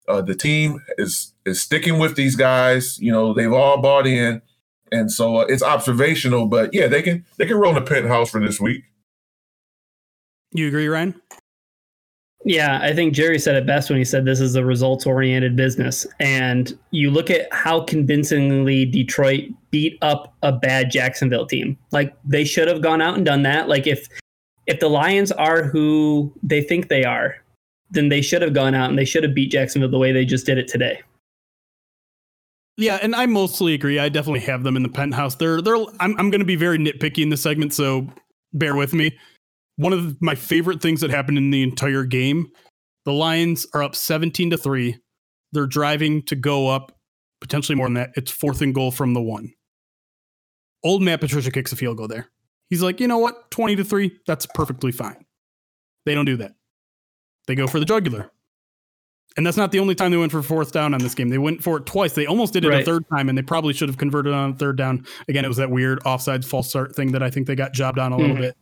[0.07, 2.99] Uh, the team is is sticking with these guys.
[2.99, 4.41] You know they've all bought in.
[4.91, 8.31] And so uh, it's observational but yeah they can they can roll in the penthouse
[8.31, 8.85] for this week
[10.51, 11.19] you agree, Ryan?
[12.45, 15.55] Yeah, I think Jerry said it best when he said this is a results oriented
[15.55, 16.07] business.
[16.19, 21.77] And you look at how convincingly Detroit beat up a bad Jacksonville team.
[21.91, 23.67] Like they should have gone out and done that.
[23.67, 24.07] Like if
[24.67, 27.35] if the Lions are who they think they are,
[27.91, 30.25] then they should have gone out and they should have beat Jacksonville the way they
[30.25, 31.01] just did it today.
[32.77, 33.99] Yeah, and I mostly agree.
[33.99, 35.35] I definitely have them in the penthouse.
[35.35, 38.07] They're they're I'm I'm going to be very nitpicky in this segment, so
[38.53, 39.11] bear with me
[39.79, 42.51] one of my favorite things that happened in the entire game.
[43.05, 44.97] The Lions are up 17 to 3.
[45.53, 46.91] They're driving to go up
[47.39, 48.09] potentially more than that.
[48.15, 49.53] It's fourth and goal from the one.
[50.83, 52.27] Old Matt Patricia kicks a field goal there.
[52.69, 53.51] He's like, you know what?
[53.51, 55.25] 20 to 3, that's perfectly fine.
[56.05, 56.55] They don't do that.
[57.47, 58.31] They go for the jugular.
[59.37, 61.29] And that's not the only time they went for fourth down on this game.
[61.29, 62.11] They went for it twice.
[62.13, 62.81] They almost did it right.
[62.81, 65.05] a third time, and they probably should have converted on third down.
[65.29, 67.97] Again, it was that weird offside false start thing that I think they got jobbed
[67.97, 68.21] on a mm-hmm.
[68.21, 68.57] little bit.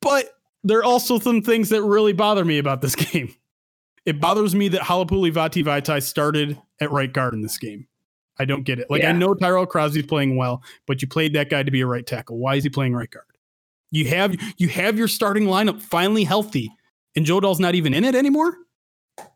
[0.00, 0.30] But
[0.64, 3.34] there are also some things that really bother me about this game.
[4.06, 7.86] It bothers me that Halapoulivaati Vaitai started at right guard in this game.
[8.38, 8.90] I don't get it.
[8.90, 9.10] Like yeah.
[9.10, 12.06] I know Tyrell Crosby's playing well, but you played that guy to be a right
[12.06, 12.38] tackle.
[12.38, 13.26] Why is he playing right guard?
[13.90, 16.72] You have you have your starting lineup finally healthy,
[17.14, 18.56] and Joe Dahl's not even in it anymore.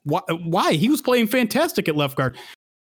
[0.04, 0.20] Why?
[0.30, 0.72] Why?
[0.72, 2.38] He was playing fantastic at left guard.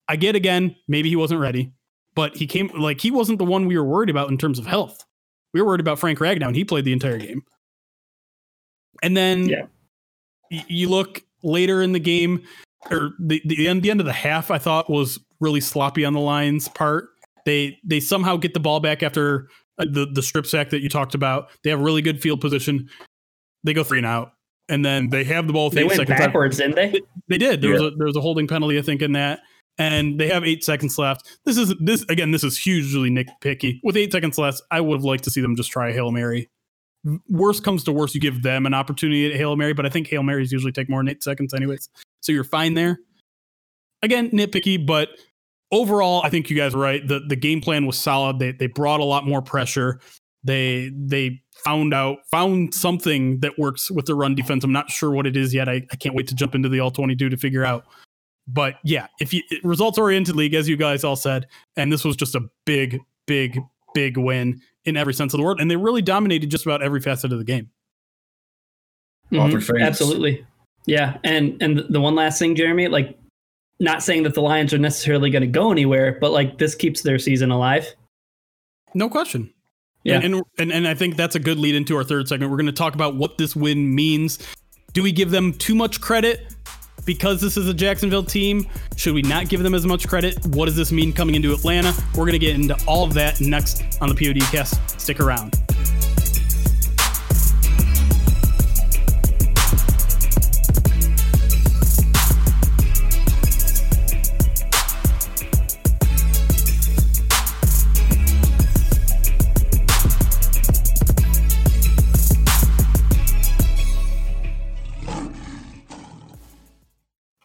[0.09, 1.73] I get again, maybe he wasn't ready,
[2.15, 4.67] but he came like he wasn't the one we were worried about in terms of
[4.67, 5.03] health.
[5.55, 7.45] We were worried about Frank Ragnow, and he played the entire game.
[9.03, 9.63] And then yeah.
[10.51, 12.43] y- you look later in the game,
[12.91, 16.13] or the, the end, the end of the half, I thought was really sloppy on
[16.13, 17.09] the Lions' part.
[17.47, 19.49] They they somehow get the ball back after
[19.79, 21.49] uh, the the strip sack that you talked about.
[21.65, 22.89] They have really good field position.
[23.65, 24.33] They go three and out,
[24.69, 25.71] and then they have the ball.
[25.71, 26.91] They went backwards, didn't they?
[26.91, 27.01] they?
[27.29, 27.63] They, did.
[27.63, 27.81] There yeah.
[27.81, 29.41] was a there was a holding penalty, I think, in that.
[29.79, 31.39] And they have eight seconds left.
[31.47, 32.33] This is this again.
[32.33, 33.81] This is hugely nitpicky.
[33.83, 36.11] With eight seconds left, I would have liked to see them just try a hail
[36.11, 36.51] mary
[37.29, 40.09] worst comes to worst, you give them an opportunity at Hail Mary, but I think
[40.09, 41.89] Hail Marys usually take more than eight seconds, anyways.
[42.21, 42.99] So you're fine there.
[44.03, 45.11] Again, nitpicky, but
[45.71, 47.07] overall, I think you guys are right.
[47.07, 48.39] The the game plan was solid.
[48.39, 50.01] They they brought a lot more pressure.
[50.43, 54.65] They they found out found something that works with the run defense.
[54.65, 55.69] I'm not sure what it is yet.
[55.69, 57.85] I, I can't wait to jump into the all 22 to figure out.
[58.49, 61.47] But yeah, if you results oriented league, as you guys all said,
[61.77, 63.61] and this was just a big, big,
[63.95, 67.01] big win in every sense of the word, and they really dominated just about every
[67.01, 67.71] facet of the game.
[69.33, 69.83] Mm-hmm.
[69.83, 70.45] Absolutely,
[70.87, 71.19] yeah.
[71.25, 73.19] And and the one last thing, Jeremy, like
[73.79, 77.03] not saying that the Lions are necessarily going to go anywhere, but like this keeps
[77.03, 77.95] their season alive.
[78.95, 79.53] No question.
[80.05, 80.17] Yeah.
[80.17, 82.51] And, and and and I think that's a good lead into our third segment.
[82.51, 84.39] We're going to talk about what this win means.
[84.93, 86.55] Do we give them too much credit
[87.05, 88.67] because this is a Jacksonville team?
[88.97, 90.45] Should we not give them as much credit?
[90.47, 91.95] What does this mean coming into Atlanta?
[92.13, 95.01] We're going to get into all of that next on the PODcast.
[95.01, 95.55] Stick around.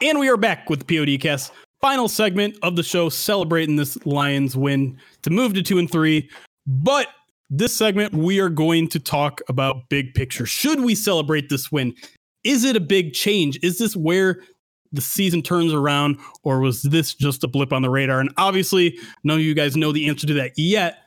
[0.05, 1.49] And we are back with the PODcast.
[1.81, 6.29] Final segment of the show celebrating this Lions win to move to two and three.
[6.67, 7.07] But
[7.49, 10.45] this segment, we are going to talk about big picture.
[10.45, 11.95] Should we celebrate this win?
[12.43, 13.57] Is it a big change?
[13.63, 14.43] Is this where
[14.91, 18.19] the season turns around, or was this just a blip on the radar?
[18.19, 20.99] And obviously, none of you guys know the answer to that yet.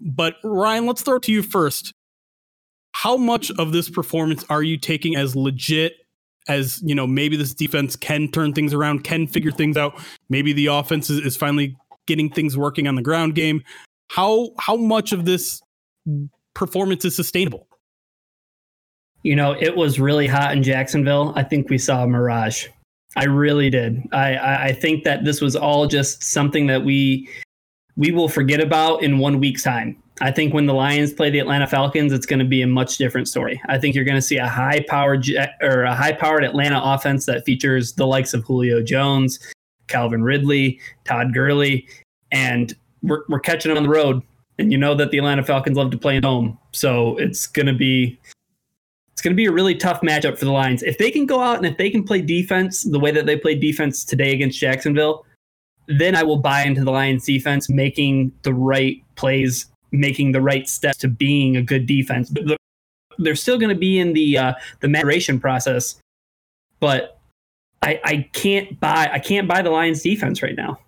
[0.00, 1.92] But Ryan, let's throw it to you first.
[2.94, 5.92] How much of this performance are you taking as legit
[6.48, 10.52] as you know maybe this defense can turn things around can figure things out maybe
[10.52, 11.76] the offense is, is finally
[12.06, 13.62] getting things working on the ground game
[14.08, 15.60] how how much of this
[16.54, 17.66] performance is sustainable
[19.22, 21.32] You know, it was really hot in Jacksonville.
[21.36, 22.68] I think we saw a mirage.
[23.16, 24.00] I really did.
[24.12, 27.28] I, I, I think that this was all just something that we
[27.96, 29.96] we will forget about in one week's time.
[30.20, 32.98] I think when the Lions play the Atlanta Falcons, it's going to be a much
[32.98, 33.60] different story.
[33.68, 35.26] I think you're going to see a high powered
[35.62, 39.38] or a high powered Atlanta offense that features the likes of Julio Jones,
[39.86, 41.86] Calvin Ridley, Todd Gurley,
[42.30, 44.22] and we're we're catching them on the road.
[44.58, 47.66] And you know that the Atlanta Falcons love to play at home, so it's going
[47.66, 48.18] to be
[49.20, 50.82] it's going to be a really tough matchup for the Lions.
[50.82, 53.36] If they can go out and if they can play defense the way that they
[53.36, 55.24] played defense today against Jacksonville,
[55.88, 60.68] then I will buy into the Lions defense making the right plays, making the right
[60.68, 62.30] steps to being a good defense.
[62.30, 62.56] But
[63.18, 65.96] they're still going to be in the uh, the maturation process,
[66.80, 67.20] but
[67.82, 70.78] I, I can't buy I can't buy the Lions defense right now.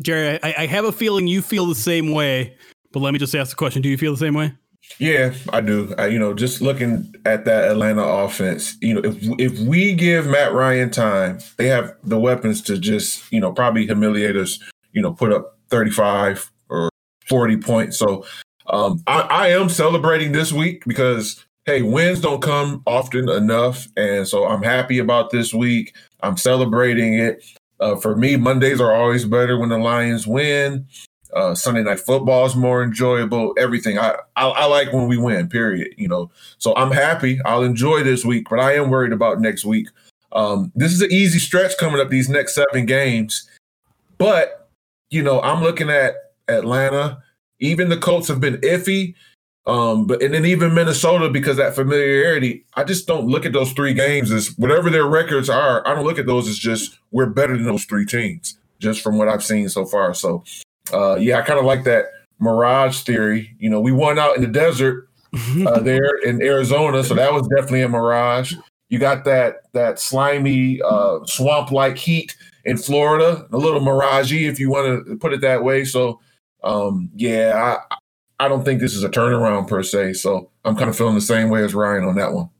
[0.00, 2.56] jerry I, I have a feeling you feel the same way
[2.92, 4.52] but let me just ask the question do you feel the same way
[4.98, 5.94] Yeah, I do.
[5.98, 10.26] I, you know, just looking at that Atlanta offense, you know, if if we give
[10.26, 14.58] Matt Ryan time, they have the weapons to just, you know, probably humiliate us.
[14.92, 15.90] You know, put up thirty
[17.28, 17.98] five or forty points.
[17.98, 18.24] So,
[18.66, 24.26] um, I, I am celebrating this week because hey, wins don't come often enough, and
[24.26, 25.94] so I'm happy about this week.
[26.22, 27.44] I'm celebrating it.
[27.80, 30.86] Uh, for me, Mondays are always better when the Lions win.
[31.34, 33.54] Uh, Sunday night football is more enjoyable.
[33.58, 35.48] Everything I, I I like when we win.
[35.48, 35.94] Period.
[35.98, 37.38] You know, so I'm happy.
[37.44, 39.88] I'll enjoy this week, but I am worried about next week.
[40.32, 43.48] Um, this is an easy stretch coming up these next seven games,
[44.18, 44.70] but
[45.10, 46.14] you know I'm looking at
[46.48, 47.22] Atlanta.
[47.60, 49.14] Even the Colts have been iffy,
[49.66, 52.64] um, but and then even Minnesota because that familiarity.
[52.74, 55.86] I just don't look at those three games as whatever their records are.
[55.86, 59.18] I don't look at those as just we're better than those three teams just from
[59.18, 60.14] what I've seen so far.
[60.14, 60.44] So
[60.92, 62.06] uh, yeah, I kind of like that
[62.38, 63.54] mirage theory.
[63.58, 65.08] You know, we won out in the desert
[65.66, 68.54] uh, there in Arizona, so that was definitely a mirage.
[68.88, 74.58] You got that that slimy uh, swamp like heat in Florida, a little miragey if
[74.58, 75.84] you want to put it that way.
[75.84, 76.20] So
[76.64, 77.94] um, yeah, I
[78.44, 80.14] I don't think this is a turnaround per se.
[80.14, 82.50] So I'm kind of feeling the same way as Ryan on that one.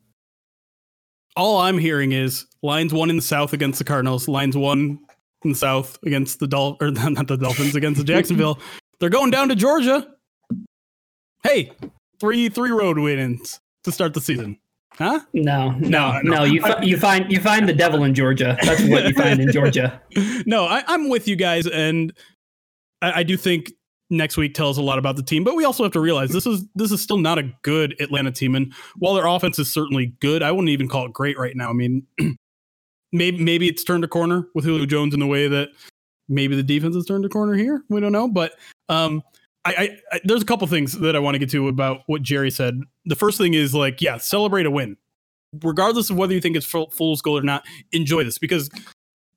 [1.37, 4.99] all i'm hearing is lines one in the south against the cardinals lines one
[5.45, 8.59] in the south against the Dol or not the dolphins against the jacksonville
[8.99, 10.09] they're going down to georgia
[11.45, 11.71] hey
[12.19, 14.59] three three road wins to start the season
[14.95, 16.35] huh No, no, No, no.
[16.39, 16.45] no.
[16.45, 18.57] You fi- you find you find the devil in Georgia.
[18.63, 20.03] That's what you find in Georgia.
[20.47, 22.13] no, I, I'm with you guys, and
[23.01, 23.71] I, I do think
[24.11, 25.45] next week tells a lot about the team.
[25.45, 28.31] But we also have to realize this is this is still not a good Atlanta
[28.31, 31.57] team, and while their offense is certainly good, I wouldn't even call it great right
[31.57, 31.71] now.
[31.71, 32.07] I mean,
[33.13, 35.69] maybe maybe it's turned a corner with Julio Jones in the way that
[36.29, 37.83] maybe the defense has turned a corner here.
[37.89, 38.53] We don't know, but
[38.89, 39.23] um,
[39.65, 42.23] I, I, I there's a couple things that I want to get to about what
[42.23, 42.81] Jerry said.
[43.07, 44.97] The first thing is like, yeah, celebrate a win,
[45.63, 47.65] regardless of whether you think it's full, fool's gold or not.
[47.93, 48.71] Enjoy this because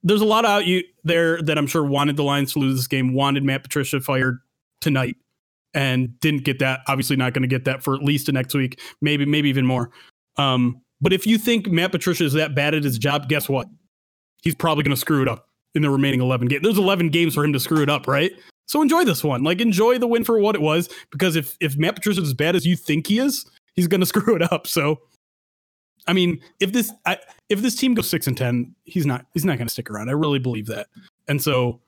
[0.03, 2.87] there's a lot out you there that I'm sure wanted the Lions to lose this
[2.87, 4.39] game, wanted Matt Patricia fired
[4.81, 5.15] tonight,
[5.73, 6.81] and didn't get that.
[6.87, 9.65] Obviously, not going to get that for at least the next week, maybe maybe even
[9.65, 9.91] more.
[10.37, 13.67] Um, but if you think Matt Patricia is that bad at his job, guess what?
[14.43, 16.63] He's probably going to screw it up in the remaining 11 games.
[16.63, 18.31] There's 11 games for him to screw it up, right?
[18.67, 19.43] So enjoy this one.
[19.43, 22.33] Like enjoy the win for what it was, because if if Matt Patricia is as
[22.33, 24.67] bad as you think he is, he's going to screw it up.
[24.67, 24.99] So
[26.07, 27.17] I mean, if this I,
[27.49, 30.09] if this team goes six and ten, he's not he's not going to stick around.
[30.09, 30.87] I really believe that,
[31.27, 31.81] and so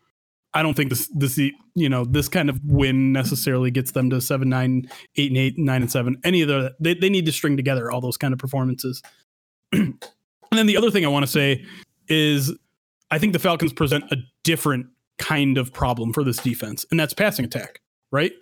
[0.54, 1.38] I don't think this this
[1.76, 5.58] you know this kind of win necessarily gets them to seven nine eight and eight
[5.58, 6.18] nine and seven.
[6.24, 9.02] Any of the they they need to string together all those kind of performances.
[9.72, 9.98] and
[10.52, 11.66] then the other thing I want to say
[12.08, 12.54] is
[13.10, 14.88] I think the Falcons present a different
[15.18, 17.82] kind of problem for this defense, and that's passing attack.
[18.12, 18.34] Right?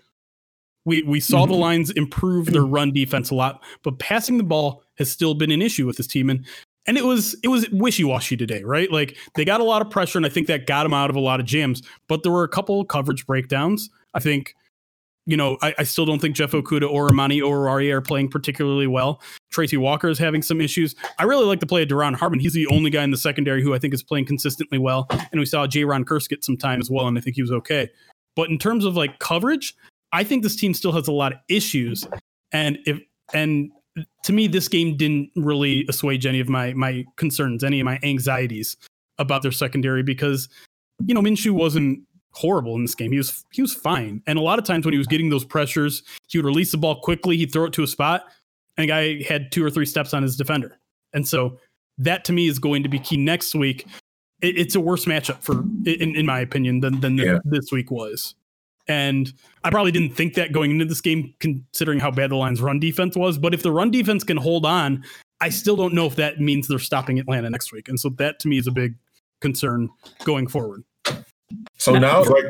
[0.84, 1.52] We we saw mm-hmm.
[1.52, 5.52] the lines improve their run defense a lot, but passing the ball has still been
[5.52, 6.30] an issue with this team.
[6.30, 6.46] And
[6.88, 8.92] and it was it was wishy-washy today, right?
[8.92, 11.16] Like they got a lot of pressure, and I think that got them out of
[11.16, 11.82] a lot of jams.
[12.08, 13.90] But there were a couple coverage breakdowns.
[14.14, 14.56] I think,
[15.26, 18.88] you know, I, I still don't think Jeff Okudah or Amani Oruwariye are playing particularly
[18.88, 19.22] well.
[19.52, 20.96] Tracy Walker is having some issues.
[21.20, 22.40] I really like the play of Duron Harmon.
[22.40, 25.08] He's the only guy in the secondary who I think is playing consistently well.
[25.12, 27.52] And we saw Jayron Kearse get some time as well, and I think he was
[27.52, 27.90] okay.
[28.36, 29.76] But in terms of like coverage,
[30.12, 32.08] I think this team still has a lot of issues.
[32.52, 33.00] And if
[33.34, 33.72] and
[34.24, 38.00] to me, this game didn't really assuage any of my my concerns, any of my
[38.04, 38.78] anxieties
[39.18, 40.50] about their secondary because
[41.06, 42.02] you know Minshew wasn't
[42.34, 43.12] horrible in this game.
[43.12, 45.46] He was he was fine, and a lot of times when he was getting those
[45.46, 48.26] pressures, he would release the ball quickly, he'd throw it to a spot,
[48.78, 50.78] and a guy had two or three steps on his defender,
[51.14, 51.58] and so
[51.98, 53.86] that to me is going to be key next week.
[54.42, 57.40] It, it's a worse matchup for, in, in my opinion, than than yeah.
[57.44, 58.36] this week was.
[58.88, 59.32] And
[59.64, 62.80] I probably didn't think that going into this game, considering how bad the Lions' run
[62.80, 63.38] defense was.
[63.38, 65.04] But if the run defense can hold on,
[65.40, 67.90] I still don't know if that means they're stopping Atlanta next week.
[67.90, 68.96] And so that to me is a big
[69.42, 69.90] concern
[70.24, 70.84] going forward.
[71.78, 72.46] So now it's like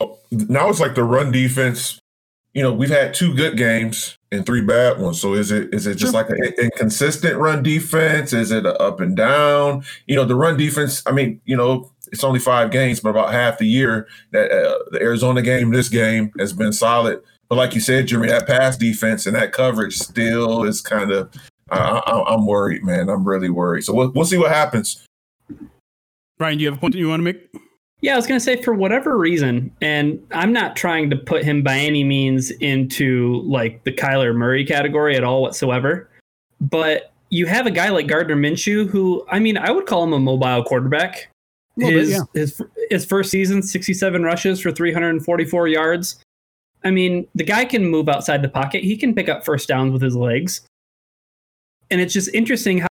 [0.00, 2.00] oh, now it's like the run defense.
[2.54, 5.20] You know, we've had two good games and three bad ones.
[5.20, 6.22] So is it is it just sure.
[6.22, 8.32] like an inconsistent run defense?
[8.32, 9.84] Is it up and down?
[10.06, 11.02] You know, the run defense.
[11.06, 14.78] I mean, you know, it's only five games, but about half the year that uh,
[14.90, 17.22] the Arizona game, this game has been solid.
[17.48, 21.32] But like you said, Jeremy, that pass defense and that coverage still is kind of.
[21.68, 23.08] I, am worried, man.
[23.08, 23.82] I'm really worried.
[23.82, 25.04] So we'll, we'll see what happens.
[26.38, 27.50] Ryan, do you have a point that you want to make?
[28.02, 31.44] Yeah, I was going to say for whatever reason, and I'm not trying to put
[31.44, 36.08] him by any means into like the Kyler Murray category at all whatsoever,
[36.60, 40.12] but you have a guy like Gardner Minshew, who I mean, I would call him
[40.12, 41.30] a mobile quarterback.
[41.78, 42.40] His, bit, yeah.
[42.40, 46.22] his his first season, 67 rushes for 344 yards.
[46.84, 48.82] I mean, the guy can move outside the pocket.
[48.84, 50.62] He can pick up first downs with his legs.
[51.90, 52.88] And it's just interesting how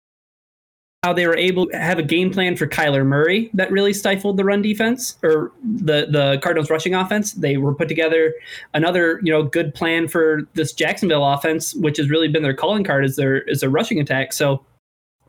[1.03, 4.35] how they were able to have a game plan for Kyler Murray that really stifled
[4.35, 7.33] the run defense or the the Cardinals rushing offense.
[7.33, 8.33] They were put together
[8.73, 12.83] another, you know, good plan for this Jacksonville offense, which has really been their calling
[12.83, 14.33] card is their is their rushing attack.
[14.33, 14.63] So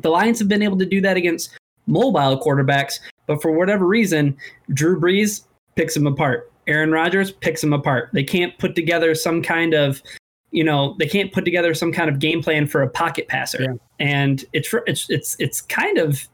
[0.00, 2.98] the Lions have been able to do that against mobile quarterbacks
[3.30, 4.36] but for whatever reason,
[4.74, 5.44] Drew Brees
[5.76, 6.50] picks them apart.
[6.66, 8.10] Aaron Rodgers picks them apart.
[8.12, 10.02] They can't put together some kind of,
[10.50, 13.62] you know, they can't put together some kind of game plan for a pocket passer.
[13.62, 13.74] Yeah.
[14.00, 16.26] And it's it's it's it's kind of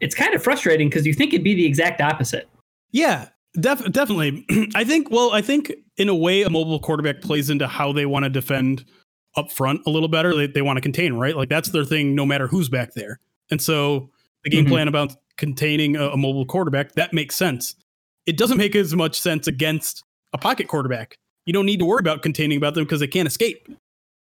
[0.00, 2.48] it's kind of frustrating because you think it'd be the exact opposite.
[2.90, 3.28] Yeah,
[3.60, 4.44] def- definitely.
[4.74, 5.12] I think.
[5.12, 8.28] Well, I think in a way, a mobile quarterback plays into how they want to
[8.28, 8.84] defend
[9.36, 10.34] up front a little better.
[10.34, 11.36] They, they want to contain, right?
[11.36, 13.20] Like that's their thing, no matter who's back there.
[13.52, 14.10] And so
[14.42, 14.72] the game mm-hmm.
[14.72, 17.74] plan about containing a, a mobile quarterback, that makes sense.
[18.26, 21.16] It doesn't make as much sense against a pocket quarterback.
[21.46, 23.68] You don't need to worry about containing about them because they can't escape.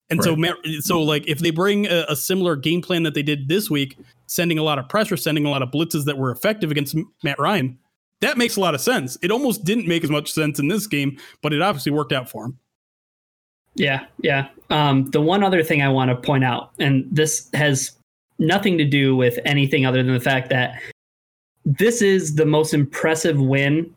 [0.09, 0.55] And right.
[0.65, 3.69] so, so like if they bring a, a, similar game plan that they did this
[3.69, 3.97] week,
[4.27, 7.39] sending a lot of pressure, sending a lot of blitzes that were effective against Matt
[7.39, 7.77] Ryan,
[8.19, 9.17] that makes a lot of sense.
[9.21, 12.29] It almost didn't make as much sense in this game, but it obviously worked out
[12.29, 12.59] for him.
[13.75, 14.49] Yeah, yeah.
[14.69, 17.91] Um, the one other thing I want to point out, and this has
[18.39, 20.79] nothing to do with anything other than the fact that
[21.65, 23.93] this is the most impressive win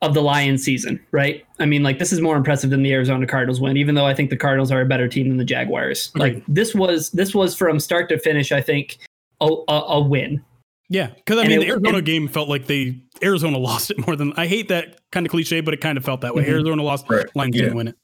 [0.00, 1.46] of the Lions season, right?
[1.58, 4.14] I mean, like this is more impressive than the Arizona Cardinals win, even though I
[4.14, 6.10] think the Cardinals are a better team than the Jaguars.
[6.14, 8.98] Like this was this was from start to finish, I think,
[9.40, 10.42] a, a, a win.
[10.88, 13.90] Yeah, because I and mean, it, the Arizona and, game felt like they Arizona lost
[13.90, 16.34] it more than I hate that kind of cliche, but it kind of felt that
[16.34, 16.42] way.
[16.42, 16.52] Mm-hmm.
[16.52, 17.26] Arizona lost, right.
[17.36, 17.62] Lions yeah.
[17.62, 17.96] didn't win it.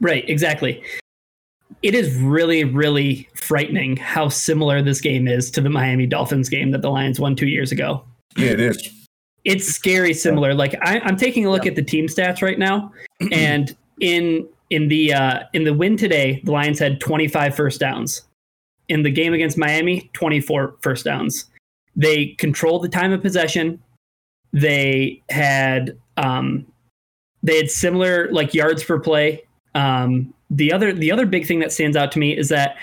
[0.00, 0.82] Right, exactly
[1.82, 6.70] it is really, really frightening how similar this game is to the Miami Dolphins game
[6.70, 8.02] that the Lions won two years ago.
[8.36, 8.92] Yeah, it is.
[9.44, 10.54] It's scary similar.
[10.54, 11.70] Like I, am taking a look yeah.
[11.70, 12.92] at the team stats right now,
[13.32, 18.22] and in in the uh, in the win today, the Lions had 25 first downs.
[18.88, 21.46] In the game against Miami, 24 first downs.
[21.96, 23.82] They controlled the time of possession.
[24.52, 26.66] They had um,
[27.42, 29.42] they had similar like yards per play.
[29.74, 32.76] Um, the other the other big thing that stands out to me is that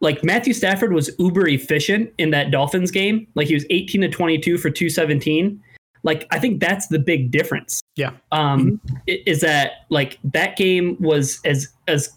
[0.00, 3.26] like Matthew Stafford was uber efficient in that Dolphins game.
[3.34, 5.62] Like he was 18 to 22 for 217.
[6.02, 7.80] Like I think that's the big difference.
[7.96, 8.10] Yeah.
[8.32, 8.96] Um mm-hmm.
[9.06, 12.12] is that like that game was as as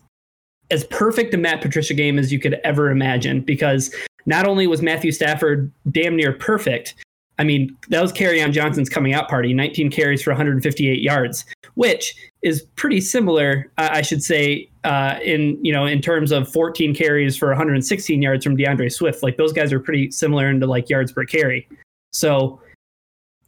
[0.71, 3.93] as perfect a Matt Patricia game as you could ever imagine because
[4.25, 6.95] not only was Matthew Stafford damn near perfect,
[7.39, 12.13] I mean, that was Kerryon Johnson's coming out party, 19 carries for 158 yards, which
[12.41, 16.93] is pretty similar, uh, I should say, uh, in you know in terms of 14
[16.93, 19.23] carries for 116 yards from D'Andre Swift.
[19.23, 21.67] Like those guys are pretty similar into like yards per carry.
[22.11, 22.61] So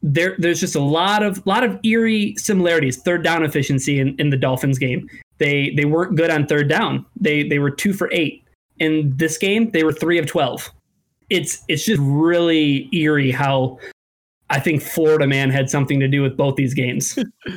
[0.02, 2.98] there, there's just a lot of lot of eerie similarities.
[2.98, 5.10] Third down efficiency in, in the Dolphins game.
[5.38, 7.06] They they weren't good on third down.
[7.20, 8.44] They they were two for eight.
[8.80, 10.72] In this game, they were three of 12
[11.32, 13.80] it's it's just really eerie how
[14.50, 17.18] I think Florida man had something to do with both these games.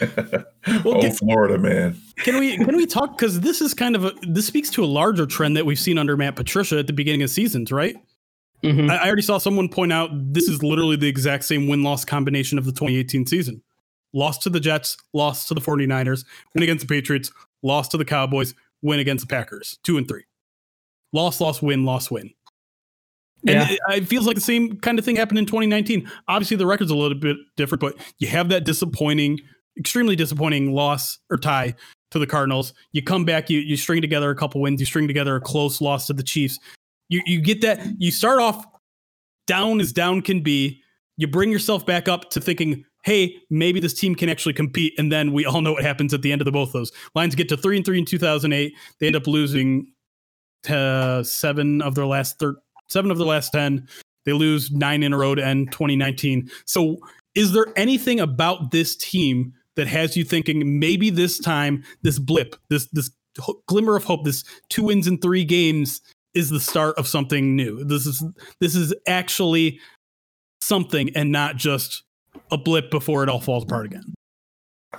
[0.00, 0.46] well,
[0.84, 2.00] oh, can, Florida man.
[2.18, 4.86] Can we can we talk because this is kind of a this speaks to a
[4.86, 7.96] larger trend that we've seen under Matt Patricia at the beginning of seasons, right?
[8.62, 8.88] Mm-hmm.
[8.88, 12.04] I, I already saw someone point out this is literally the exact same win loss
[12.04, 13.62] combination of the 2018 season.
[14.12, 16.24] Lost to the Jets, lost to the 49ers,
[16.54, 17.32] win against the Patriots,
[17.64, 19.80] lost to the Cowboys, win against the Packers.
[19.82, 20.22] Two and three.
[21.12, 22.30] Loss, loss, win, loss, win.
[23.46, 23.76] And yeah.
[23.90, 26.10] it, it, feels like the same kind of thing happened in 2019.
[26.28, 29.38] Obviously, the record's a little bit different, but you have that disappointing,
[29.78, 31.74] extremely disappointing loss or tie
[32.10, 32.72] to the Cardinals.
[32.92, 35.80] You come back, you you string together a couple wins, you string together a close
[35.80, 36.58] loss to the Chiefs.
[37.08, 37.80] You you get that.
[37.98, 38.64] You start off
[39.46, 40.80] down as down can be.
[41.16, 44.94] You bring yourself back up to thinking, hey, maybe this team can actually compete.
[44.98, 46.90] And then we all know what happens at the end of the both those.
[47.14, 48.74] Lions get to three and three in 2008.
[48.98, 49.92] They end up losing
[50.64, 52.56] to seven of their last 13
[52.88, 53.88] seven of the last 10.
[54.24, 56.50] They lose nine in a row to end 2019.
[56.64, 56.98] So,
[57.34, 62.56] is there anything about this team that has you thinking maybe this time, this blip,
[62.70, 63.10] this this
[63.66, 66.00] glimmer of hope, this two wins in three games
[66.32, 67.84] is the start of something new?
[67.84, 68.24] This is
[68.60, 69.80] this is actually
[70.60, 72.04] something and not just
[72.50, 74.14] a blip before it all falls apart again.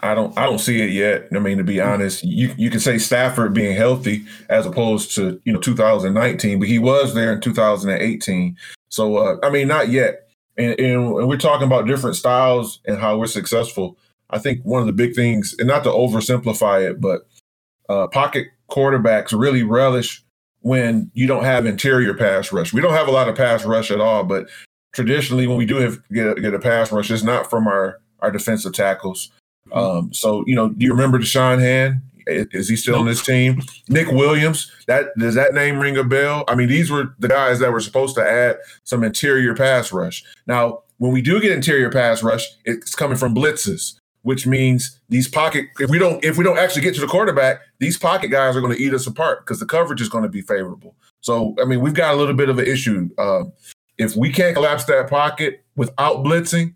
[0.01, 1.27] I don't I don't see it yet.
[1.33, 5.41] I mean, to be honest, you you can say Stafford being healthy as opposed to
[5.45, 8.57] you know 2019, but he was there in 2018.
[8.89, 10.21] So uh, I mean, not yet.
[10.57, 13.97] And, and we're talking about different styles and how we're successful.
[14.29, 17.27] I think one of the big things, and not to oversimplify it, but
[17.89, 20.23] uh, pocket quarterbacks really relish
[20.61, 22.73] when you don't have interior pass rush.
[22.73, 24.47] We don't have a lot of pass rush at all, but
[24.93, 27.99] traditionally, when we do have get a, get a pass rush, it's not from our
[28.19, 29.29] our defensive tackles.
[29.72, 32.01] Um, so you know, do you remember Da'Shawn Hand?
[32.28, 33.61] Is he still on this team?
[33.88, 34.72] Nick Williams.
[34.88, 36.43] That does that name ring a bell?
[36.47, 40.24] I mean, these were the guys that were supposed to add some interior pass rush.
[40.47, 45.28] Now, when we do get interior pass rush, it's coming from blitzes, which means these
[45.28, 45.66] pocket.
[45.80, 48.61] If we don't, if we don't actually get to the quarterback, these pocket guys are
[48.61, 50.95] going to eat us apart because the coverage is going to be favorable.
[51.22, 53.09] So, I mean, we've got a little bit of an issue.
[53.18, 53.43] Uh,
[53.97, 56.74] if we can't collapse that pocket without blitzing,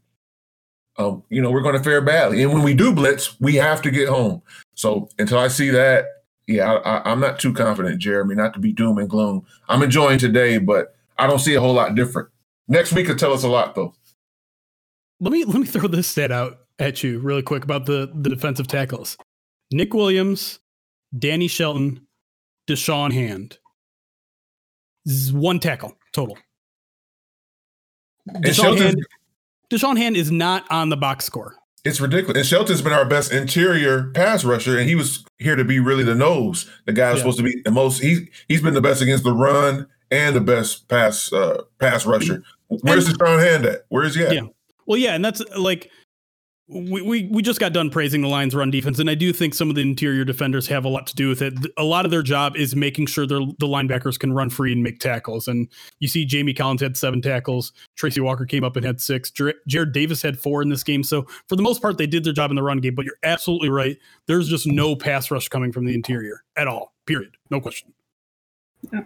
[1.00, 2.43] um, you know, we're going to fare badly.
[2.43, 4.41] And when we do blitz, we have to get home.
[4.76, 6.06] So until I see that,
[6.45, 9.45] yeah, I, am not too confident, Jeremy, not to be doom and gloom.
[9.70, 12.30] I'm enjoying today, but I don't see a whole lot different.
[12.68, 13.93] Next week could tell us a lot, though.
[15.22, 18.30] Let me let me throw this stat out at you really quick about the the
[18.30, 19.18] defensive tackles.
[19.72, 20.60] Nick Williams,
[21.18, 22.08] Danny Shelton,
[22.68, 23.58] Da'Shawn Hand.
[25.32, 26.38] One tackle total.
[28.30, 29.06] Da'Shawn Hand,
[29.70, 31.55] Da'Shawn Hand is not on the box score.
[31.86, 32.38] It's ridiculous.
[32.38, 36.03] And Shelton's been our best interior pass rusher, and he was here to be really
[36.03, 36.70] the nose.
[36.86, 37.22] The guy was yeah.
[37.22, 38.01] supposed to be the most.
[38.01, 42.43] He's he's been the best against the run and the best pass uh, pass rusher.
[42.67, 43.86] Where's and, Da'Shawn Hand at?
[43.89, 44.34] Where is he at?
[44.34, 44.41] Yeah.
[44.86, 45.89] Well, yeah, and that's like
[46.70, 49.55] we, we we just got done praising the Lions' run defense, and I do think
[49.55, 51.53] some of the interior defenders have a lot to do with it.
[51.78, 54.99] A lot of their job is making sure the linebackers can run free and make
[54.99, 55.47] tackles.
[55.47, 55.67] And
[55.99, 59.55] you see, Jamie Collins had seven tackles, Tracy Walker came up and had six, Jar-
[59.67, 61.03] Jarrad Davis had four in this game.
[61.03, 62.93] So for the most part, they did their job in the run game.
[62.93, 63.97] But you're absolutely right.
[64.28, 66.93] There's just no pass rush coming from the interior at all.
[67.07, 67.36] Period.
[67.49, 67.93] No question.
[68.91, 69.01] Yeah.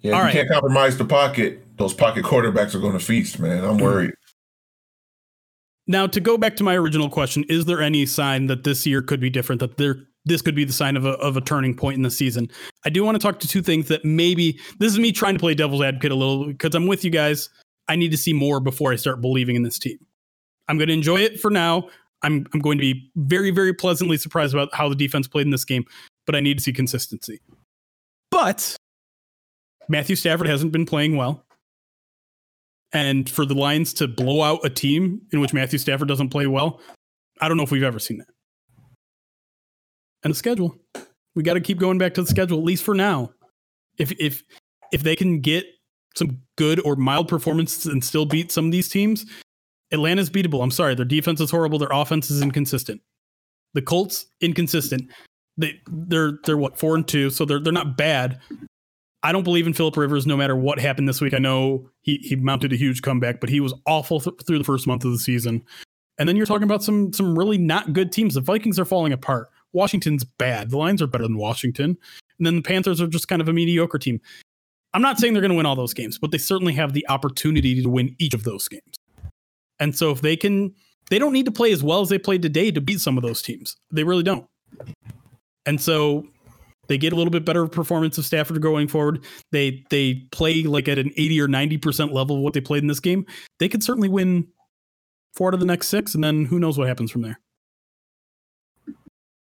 [0.00, 0.32] Yeah, All you right.
[0.34, 1.62] can't compromise the pocket.
[1.78, 3.64] Those pocket quarterbacks are going to feast, man.
[3.64, 3.82] I'm mm-hmm.
[3.82, 4.14] worried.
[5.86, 9.02] Now, to go back to my original question, is there any sign that this year
[9.02, 9.60] could be different?
[9.60, 12.10] That there this could be the sign of a of a turning point in the
[12.10, 12.48] season.
[12.84, 15.40] I do want to talk to two things that maybe this is me trying to
[15.40, 17.50] play devil's advocate a little because I'm with you guys.
[17.88, 19.98] I need to see more before I start believing in this team.
[20.68, 21.88] I'm going to enjoy it for now.
[22.22, 25.50] I'm I'm going to be very very pleasantly surprised about how the defense played in
[25.50, 25.84] this game,
[26.24, 27.40] but I need to see consistency.
[28.30, 28.76] But
[29.90, 31.44] Matthew Stafford hasn't been playing well.
[32.94, 36.46] And for the Lions to blow out a team in which Matthew Stafford doesn't play
[36.46, 36.80] well,
[37.40, 38.28] I don't know if we've ever seen that.
[40.22, 40.76] And the schedule.
[41.34, 43.32] We got to keep going back to the schedule, at least for now.
[43.98, 44.42] If if
[44.92, 45.66] if they can get
[46.16, 49.26] some good or mild performances and still beat some of these teams,
[49.92, 50.62] Atlanta's beatable.
[50.62, 53.00] I'm sorry, their defense is horrible, their offense is inconsistent.
[53.74, 55.10] The Colts inconsistent.
[55.56, 58.38] They they're they're what four and two, so they're they're not bad.
[59.24, 61.32] I don't believe in Philip Rivers no matter what happened this week.
[61.32, 64.64] I know he he mounted a huge comeback, but he was awful th- through the
[64.64, 65.64] first month of the season.
[66.18, 68.34] And then you're talking about some some really not good teams.
[68.34, 69.48] The Vikings are falling apart.
[69.72, 70.70] Washington's bad.
[70.70, 71.96] The Lions are better than Washington.
[72.38, 74.20] And then the Panthers are just kind of a mediocre team.
[74.92, 77.08] I'm not saying they're going to win all those games, but they certainly have the
[77.08, 78.94] opportunity to win each of those games.
[79.80, 80.72] And so if they can,
[81.10, 83.22] they don't need to play as well as they played today to beat some of
[83.24, 83.76] those teams.
[83.90, 84.46] They really don't.
[85.66, 86.28] And so
[86.88, 89.24] they get a little bit better performance of Stafford going forward.
[89.52, 92.88] They they play like at an 80 or 90% level of what they played in
[92.88, 93.26] this game.
[93.58, 94.46] They could certainly win
[95.34, 97.40] four out of the next six, and then who knows what happens from there.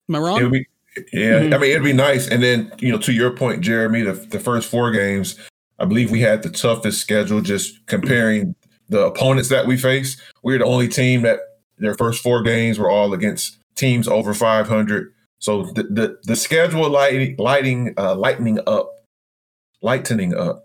[0.09, 0.51] Am I wrong?
[0.51, 0.65] Be,
[1.13, 1.53] yeah, mm-hmm.
[1.53, 2.27] I mean, it'd be nice.
[2.27, 5.37] And then, you know, to your point, Jeremy, the, the first four games,
[5.79, 8.55] I believe we had the toughest schedule just comparing
[8.89, 10.19] the opponents that we face.
[10.43, 11.39] We're the only team that
[11.77, 15.13] their first four games were all against teams over 500.
[15.39, 18.91] So the the, the schedule lighting lighting uh, lightening up,
[19.81, 20.63] lightening up.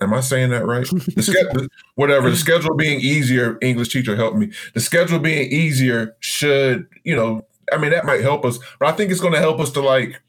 [0.00, 0.88] Am I saying that right?
[0.88, 3.58] The schedule, whatever the schedule being easier.
[3.60, 4.52] English teacher help me.
[4.72, 8.92] The schedule being easier should you know I mean, that might help us, but I
[8.92, 10.20] think it's going to help us to like.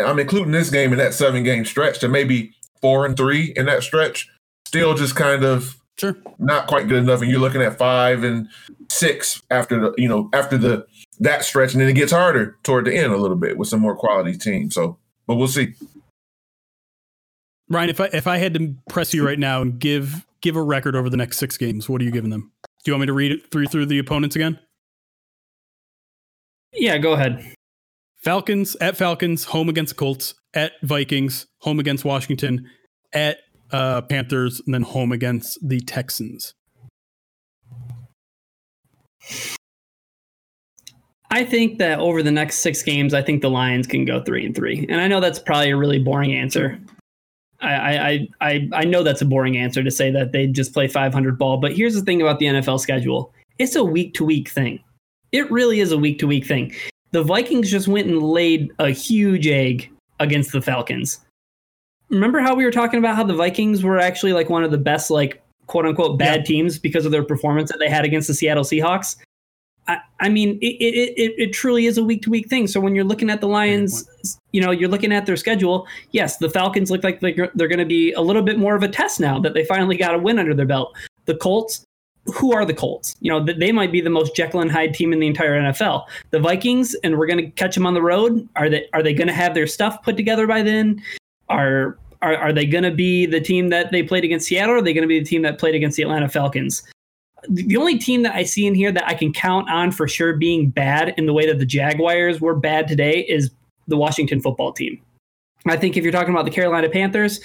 [0.00, 3.66] I'm including this game in that seven game stretch to maybe four and three in
[3.66, 4.28] that stretch.
[4.66, 8.48] Still, just kind of sure not quite good enough, and you're looking at five and
[8.88, 10.86] six after the you know after the
[11.20, 13.80] that stretch, and then it gets harder toward the end a little bit with some
[13.80, 14.74] more quality teams.
[14.74, 15.74] So, but we'll see.
[17.68, 20.62] Ryan, if I if I had to press you right now and give give a
[20.62, 22.52] record over the next six games, what are you giving them?
[22.84, 24.58] Do you want me to read it through through the opponents again?
[26.72, 27.54] Yeah, go ahead.
[28.16, 32.68] Falcons at Falcons, home against Colts, at Vikings, home against Washington,
[33.12, 33.38] at
[33.72, 36.54] uh, Panthers, and then home against the Texans.
[41.32, 44.44] I think that over the next six games, I think the Lions can go three
[44.44, 44.86] and three.
[44.90, 46.78] And I know that's probably a really boring answer.
[47.62, 50.88] I I I I know that's a boring answer to say that they just play
[50.88, 51.56] 500 ball.
[51.56, 54.78] But here's the thing about the NFL schedule: it's a week to week thing.
[55.32, 56.74] It really is a week to week thing.
[57.12, 61.20] The Vikings just went and laid a huge egg against the Falcons.
[62.10, 64.76] Remember how we were talking about how the Vikings were actually like one of the
[64.76, 66.44] best, like quote unquote, bad yeah.
[66.44, 69.16] teams because of their performance that they had against the Seattle Seahawks?
[69.88, 72.66] I, I mean, it, it, it, it truly is a week to week thing.
[72.66, 74.08] So when you're looking at the Lions,
[74.52, 75.86] you know, you're looking at their schedule.
[76.12, 78.82] Yes, the Falcons look like they're, they're going to be a little bit more of
[78.82, 80.96] a test now that they finally got a win under their belt.
[81.24, 81.84] The Colts,
[82.26, 83.16] who are the Colts?
[83.20, 86.04] You know, they might be the most Jekyll and Hyde team in the entire NFL.
[86.30, 88.48] The Vikings, and we're going to catch them on the road.
[88.54, 91.02] Are they are they going to have their stuff put together by then?
[91.48, 94.76] Are are, are they going to be the team that they played against Seattle?
[94.76, 96.84] Or are they going to be the team that played against the Atlanta Falcons?
[97.48, 100.36] The only team that I see in here that I can count on for sure
[100.36, 103.50] being bad in the way that the Jaguars were bad today is
[103.88, 105.00] the Washington football team.
[105.66, 107.40] I think if you're talking about the Carolina Panthers,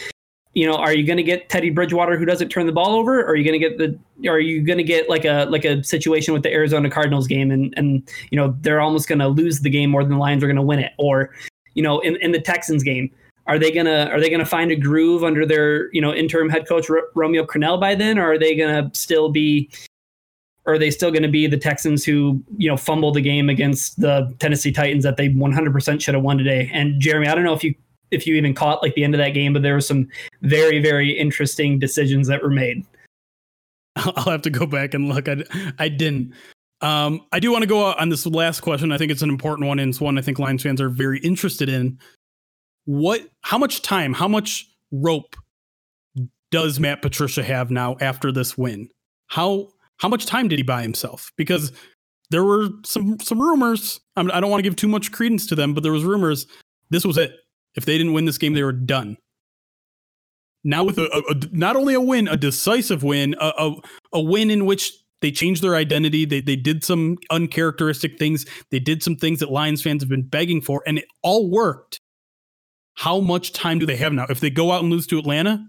[0.53, 3.21] you know, are you going to get Teddy Bridgewater who doesn't turn the ball over?
[3.21, 4.27] Or are you going to get the?
[4.27, 7.51] Are you going to get like a like a situation with the Arizona Cardinals game
[7.51, 10.43] and and you know they're almost going to lose the game more than the Lions
[10.43, 10.93] are going to win it?
[10.97, 11.31] Or
[11.75, 13.11] you know, in in the Texans game,
[13.47, 16.67] are they gonna are they gonna find a groove under their you know interim head
[16.67, 19.69] coach R- Romeo Crennel by then, or are they gonna still be?
[20.65, 24.01] Are they still going to be the Texans who, you know, fumbled the game against
[24.01, 26.69] the Tennessee Titans that they 100% should have won today?
[26.73, 27.73] And Jeremy, I don't know if you
[28.11, 30.09] if you even caught like the end of that game, but there were some
[30.41, 32.85] very very interesting decisions that were made.
[33.95, 35.29] I'll have to go back and look.
[35.29, 35.43] I
[35.79, 36.33] I didn't.
[36.81, 38.91] Um, I do want to go on this last question.
[38.91, 41.19] I think it's an important one, and it's one I think Lions fans are very
[41.19, 41.97] interested in.
[42.87, 43.21] What?
[43.41, 44.13] How much time?
[44.13, 45.35] How much rope
[46.51, 48.87] does Matt Patricia have now after this win?
[49.27, 49.67] How
[49.97, 51.31] how much time did he buy himself?
[51.35, 51.73] Because
[52.29, 53.99] there were some some rumors.
[54.15, 56.05] I, mean, I don't want to give too much credence to them, but there was
[56.05, 56.47] rumors
[56.89, 57.35] this was it.
[57.75, 59.17] If they didn't win this game, they were done.
[60.63, 63.75] Now with a, a, a not only a win, a decisive win, a, a,
[64.13, 66.23] a win in which they changed their identity.
[66.23, 68.45] They they did some uncharacteristic things.
[68.71, 71.99] They did some things that Lions fans have been begging for, and it all worked.
[72.97, 74.25] How much time do they have now?
[74.29, 75.65] If they go out and lose to Atlanta,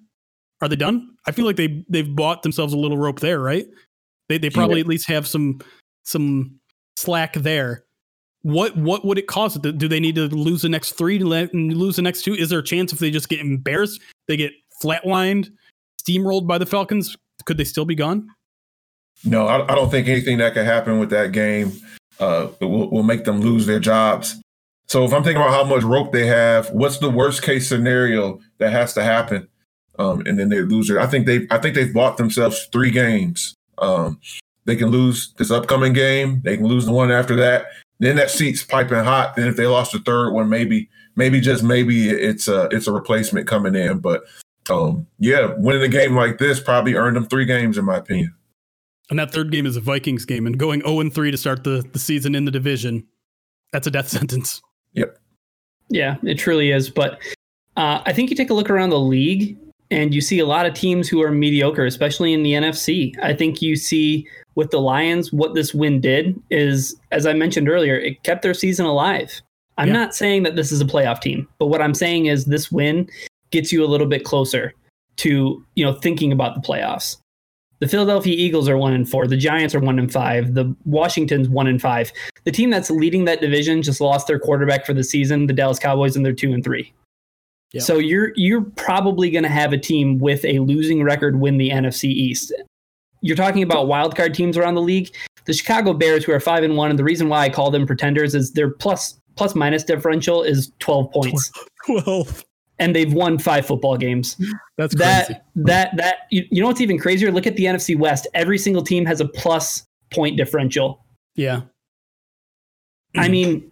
[0.60, 1.14] are they done?
[1.26, 3.66] I feel like they they've bought themselves a little rope there, right?
[4.28, 4.82] They they probably yeah.
[4.82, 5.60] at least have some
[6.04, 6.58] some
[6.96, 7.84] slack there
[8.42, 9.60] what what would it cost?
[9.62, 12.34] Do they need to lose the next three to lose the next two?
[12.34, 14.52] Is there a chance if they just get embarrassed, they get
[14.82, 15.50] flatlined,
[16.02, 17.16] steamrolled by the Falcons?
[17.44, 18.28] Could they still be gone?
[19.24, 21.72] No, I, I don't think anything that could happen with that game
[22.20, 24.40] uh, will, will make them lose their jobs.
[24.88, 28.40] So if I'm thinking about how much rope they have, what's the worst case scenario
[28.56, 29.48] that has to happen?
[29.98, 30.96] Um, and then they lose it.
[30.96, 33.54] I think they I think they've bought themselves three games.
[33.78, 34.20] Um,
[34.64, 36.40] they can lose this upcoming game.
[36.44, 37.66] They can lose the one after that.
[37.98, 39.34] then that seat's piping hot.
[39.34, 42.92] Then if they lost the third one, maybe, maybe just maybe it's a it's a
[42.92, 43.98] replacement coming in.
[43.98, 44.22] But
[44.70, 48.34] um, yeah, winning a game like this probably earned them three games, in my opinion.
[49.10, 51.64] And that third game is a Vikings game, and going 0 and 3 to start
[51.64, 53.06] the, the season in the division,
[53.72, 54.60] that's a death sentence.
[54.98, 55.18] Yep.
[55.90, 56.90] Yeah, it truly is.
[56.90, 57.18] But
[57.76, 59.56] uh, I think you take a look around the league
[59.90, 63.14] and you see a lot of teams who are mediocre, especially in the NFC.
[63.22, 67.68] I think you see with the Lions what this win did is, as I mentioned
[67.68, 69.40] earlier, it kept their season alive.
[69.78, 69.94] I'm Yeah.
[69.94, 73.08] not saying that this is a playoff team, but what I'm saying is this win
[73.50, 74.74] gets you a little bit closer
[75.18, 77.16] to you know thinking about the playoffs.
[77.80, 79.26] The Philadelphia Eagles are one and four.
[79.26, 80.54] The Giants are one and five.
[80.54, 82.12] The Washington's one and five.
[82.44, 85.46] The team that's leading that division just lost their quarterback for the season.
[85.46, 86.92] The Dallas Cowboys, and they're two and three.
[87.72, 87.82] Yeah.
[87.82, 91.70] So you're you're probably going to have a team with a losing record win the
[91.70, 92.52] NFC East.
[93.20, 95.14] You're talking about wild card teams around the league.
[95.44, 97.86] The Chicago Bears, who are five and one, and the reason why I call them
[97.86, 101.50] pretenders is their plus plus minus differential is twelve points,
[101.86, 102.44] 12.
[102.78, 104.36] And they've won five football games.
[104.76, 105.40] That's that crazy.
[105.56, 107.30] that that you, you know what's even crazier?
[107.30, 108.26] Look at the NFC West.
[108.34, 111.04] Every single team has a plus point differential.
[111.34, 111.62] Yeah.
[113.16, 113.70] I mean,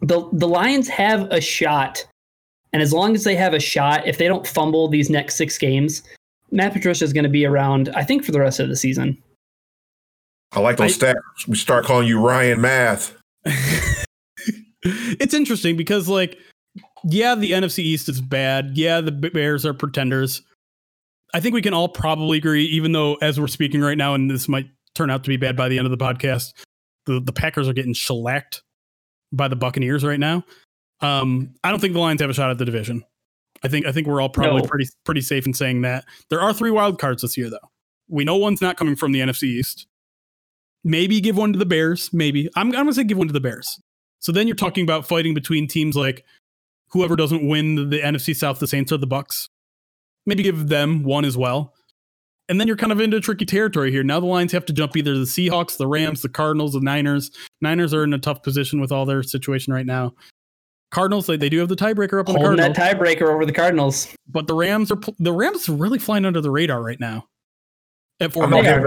[0.00, 2.04] the the Lions have a shot,
[2.72, 5.58] and as long as they have a shot, if they don't fumble these next six
[5.58, 6.02] games,
[6.50, 7.90] Matt Patricia is going to be around.
[7.90, 9.22] I think for the rest of the season.
[10.52, 11.16] I like those stats.
[11.46, 13.14] We start calling you Ryan Math.
[14.82, 16.38] it's interesting because like
[17.04, 18.72] yeah the nfc east is bad.
[18.76, 20.42] Yeah the bears are pretenders.
[21.34, 24.30] I think we can all probably agree even though as we're speaking right now and
[24.30, 26.52] this might turn out to be bad by the end of the podcast
[27.06, 28.62] the, the packers are getting shellacked
[29.32, 30.42] by the buccaneers right now.
[31.00, 33.04] Um i don't think the lions have a shot at the division.
[33.62, 34.68] I think i think we're all probably No.
[34.68, 36.04] pretty pretty safe in saying that.
[36.30, 37.58] There are three wild cards this year though.
[38.08, 39.86] We know one's not coming from the nfc east.
[40.84, 42.48] Maybe give one to the bears maybe.
[42.56, 43.80] I'm, I'm gonna say give one to the bears.
[44.20, 46.24] So then you're talking about fighting between teams like
[46.90, 49.48] whoever doesn't win the, the NFC South, the Saints or the Bucks.
[50.26, 51.74] Maybe give them one as well.
[52.48, 54.02] And then you're kind of into tricky territory here.
[54.02, 57.30] Now the Lions have to jump either the Seahawks, the Rams, the Cardinals, the Niners.
[57.60, 60.14] Niners are in a tough position with all their situation right now.
[60.90, 63.52] Cardinals, they, they do have the tiebreaker up on the Cardinals, that tiebreaker over the
[63.52, 64.08] Cardinals.
[64.26, 67.26] but the Rams are the Rams are really flying under the radar right now.
[68.20, 68.86] At four I'm not giving.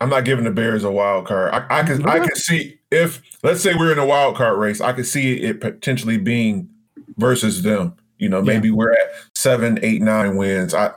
[0.00, 1.54] I'm not giving the Bears a wild card.
[1.54, 4.80] I, I can I can see if let's say we're in a wild card race,
[4.80, 6.68] I could see it potentially being
[7.16, 7.96] versus them.
[8.18, 10.74] You know, maybe we're at seven, eight, nine wins.
[10.74, 10.92] I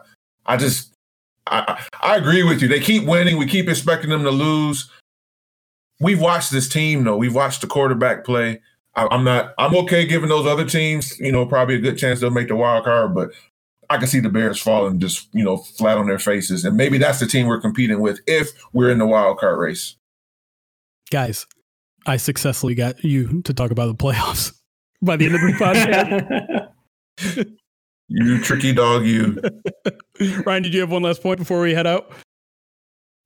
[0.45, 0.93] I just
[1.47, 2.67] I I I agree with you.
[2.67, 3.37] They keep winning.
[3.37, 4.89] We keep expecting them to lose.
[5.99, 7.17] We've watched this team though.
[7.17, 8.61] We've watched the quarterback play.
[8.95, 9.53] I, I'm not.
[9.57, 12.55] I'm okay giving those other teams, you know, probably a good chance they'll make the
[12.55, 13.31] wild card, but
[13.89, 16.63] I can see the Bears falling just, you know, flat on their faces.
[16.63, 19.95] And maybe that's the team we're competing with if we're in the wild card race.
[21.11, 21.47] Guys,
[22.05, 24.58] I successfully got you to talk about the playoffs
[25.01, 26.73] by the end of the
[27.23, 27.47] podcast.
[28.09, 29.39] You tricky dog, you.
[30.45, 32.11] Ryan, did you have one last point before we head out?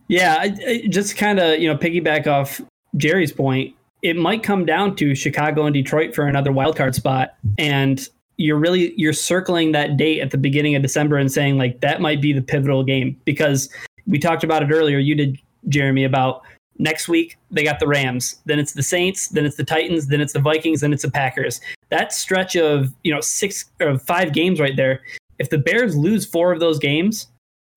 [0.09, 2.61] Yeah, I, I just kind of you know piggyback off
[2.97, 3.73] Jerry's point.
[4.01, 8.57] It might come down to Chicago and Detroit for another wild card spot, and you're
[8.57, 12.21] really you're circling that date at the beginning of December and saying like that might
[12.21, 13.69] be the pivotal game because
[14.05, 14.99] we talked about it earlier.
[14.99, 16.41] You did, Jeremy, about
[16.77, 20.21] next week they got the Rams, then it's the Saints, then it's the Titans, then
[20.21, 21.61] it's the Vikings, then it's the Packers.
[21.89, 25.01] That stretch of you know six or five games right there.
[25.39, 27.27] If the Bears lose four of those games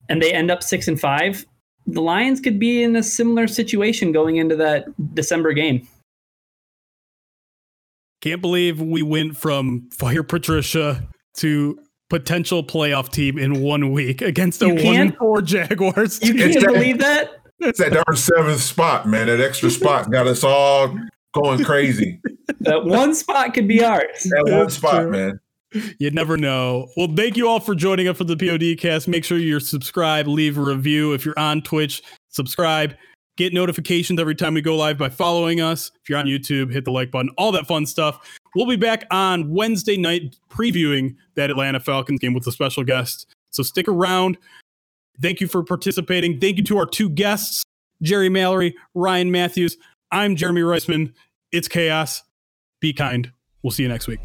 [0.09, 1.45] and they end up six and five,
[1.87, 5.87] the Lions could be in a similar situation going into that December game.
[8.21, 11.07] Can't believe we went from fire Patricia
[11.39, 11.79] to
[12.09, 16.23] potential playoff team in one week against a one four Jaguars.
[16.23, 16.53] You team.
[16.53, 17.46] can't believe that?
[17.61, 19.27] It's that darn seventh spot, man.
[19.29, 20.97] That extra spot got us all
[21.33, 22.21] going crazy.
[22.61, 24.25] That one spot could be ours.
[24.25, 25.11] That one spot, true.
[25.11, 25.41] man.
[25.99, 26.89] You never know.
[26.97, 29.09] Well, thank you all for joining us for the POD cast.
[29.09, 31.13] Make sure you're subscribed, leave a review.
[31.13, 32.95] If you're on Twitch, subscribe.
[33.37, 35.91] Get notifications every time we go live by following us.
[36.03, 38.19] If you're on YouTube, hit the like button, all that fun stuff.
[38.55, 43.27] We'll be back on Wednesday night previewing that Atlanta Falcons game with a special guest.
[43.51, 44.39] So stick around.
[45.21, 46.41] Thank you for participating.
[46.41, 47.63] Thank you to our two guests,
[48.03, 49.77] Jerry Mallory, Ryan Matthews.
[50.11, 51.13] I'm Jeremy Reisman.
[51.53, 52.23] It's chaos.
[52.81, 53.33] Be kind.
[53.63, 54.21] We'll see you next week.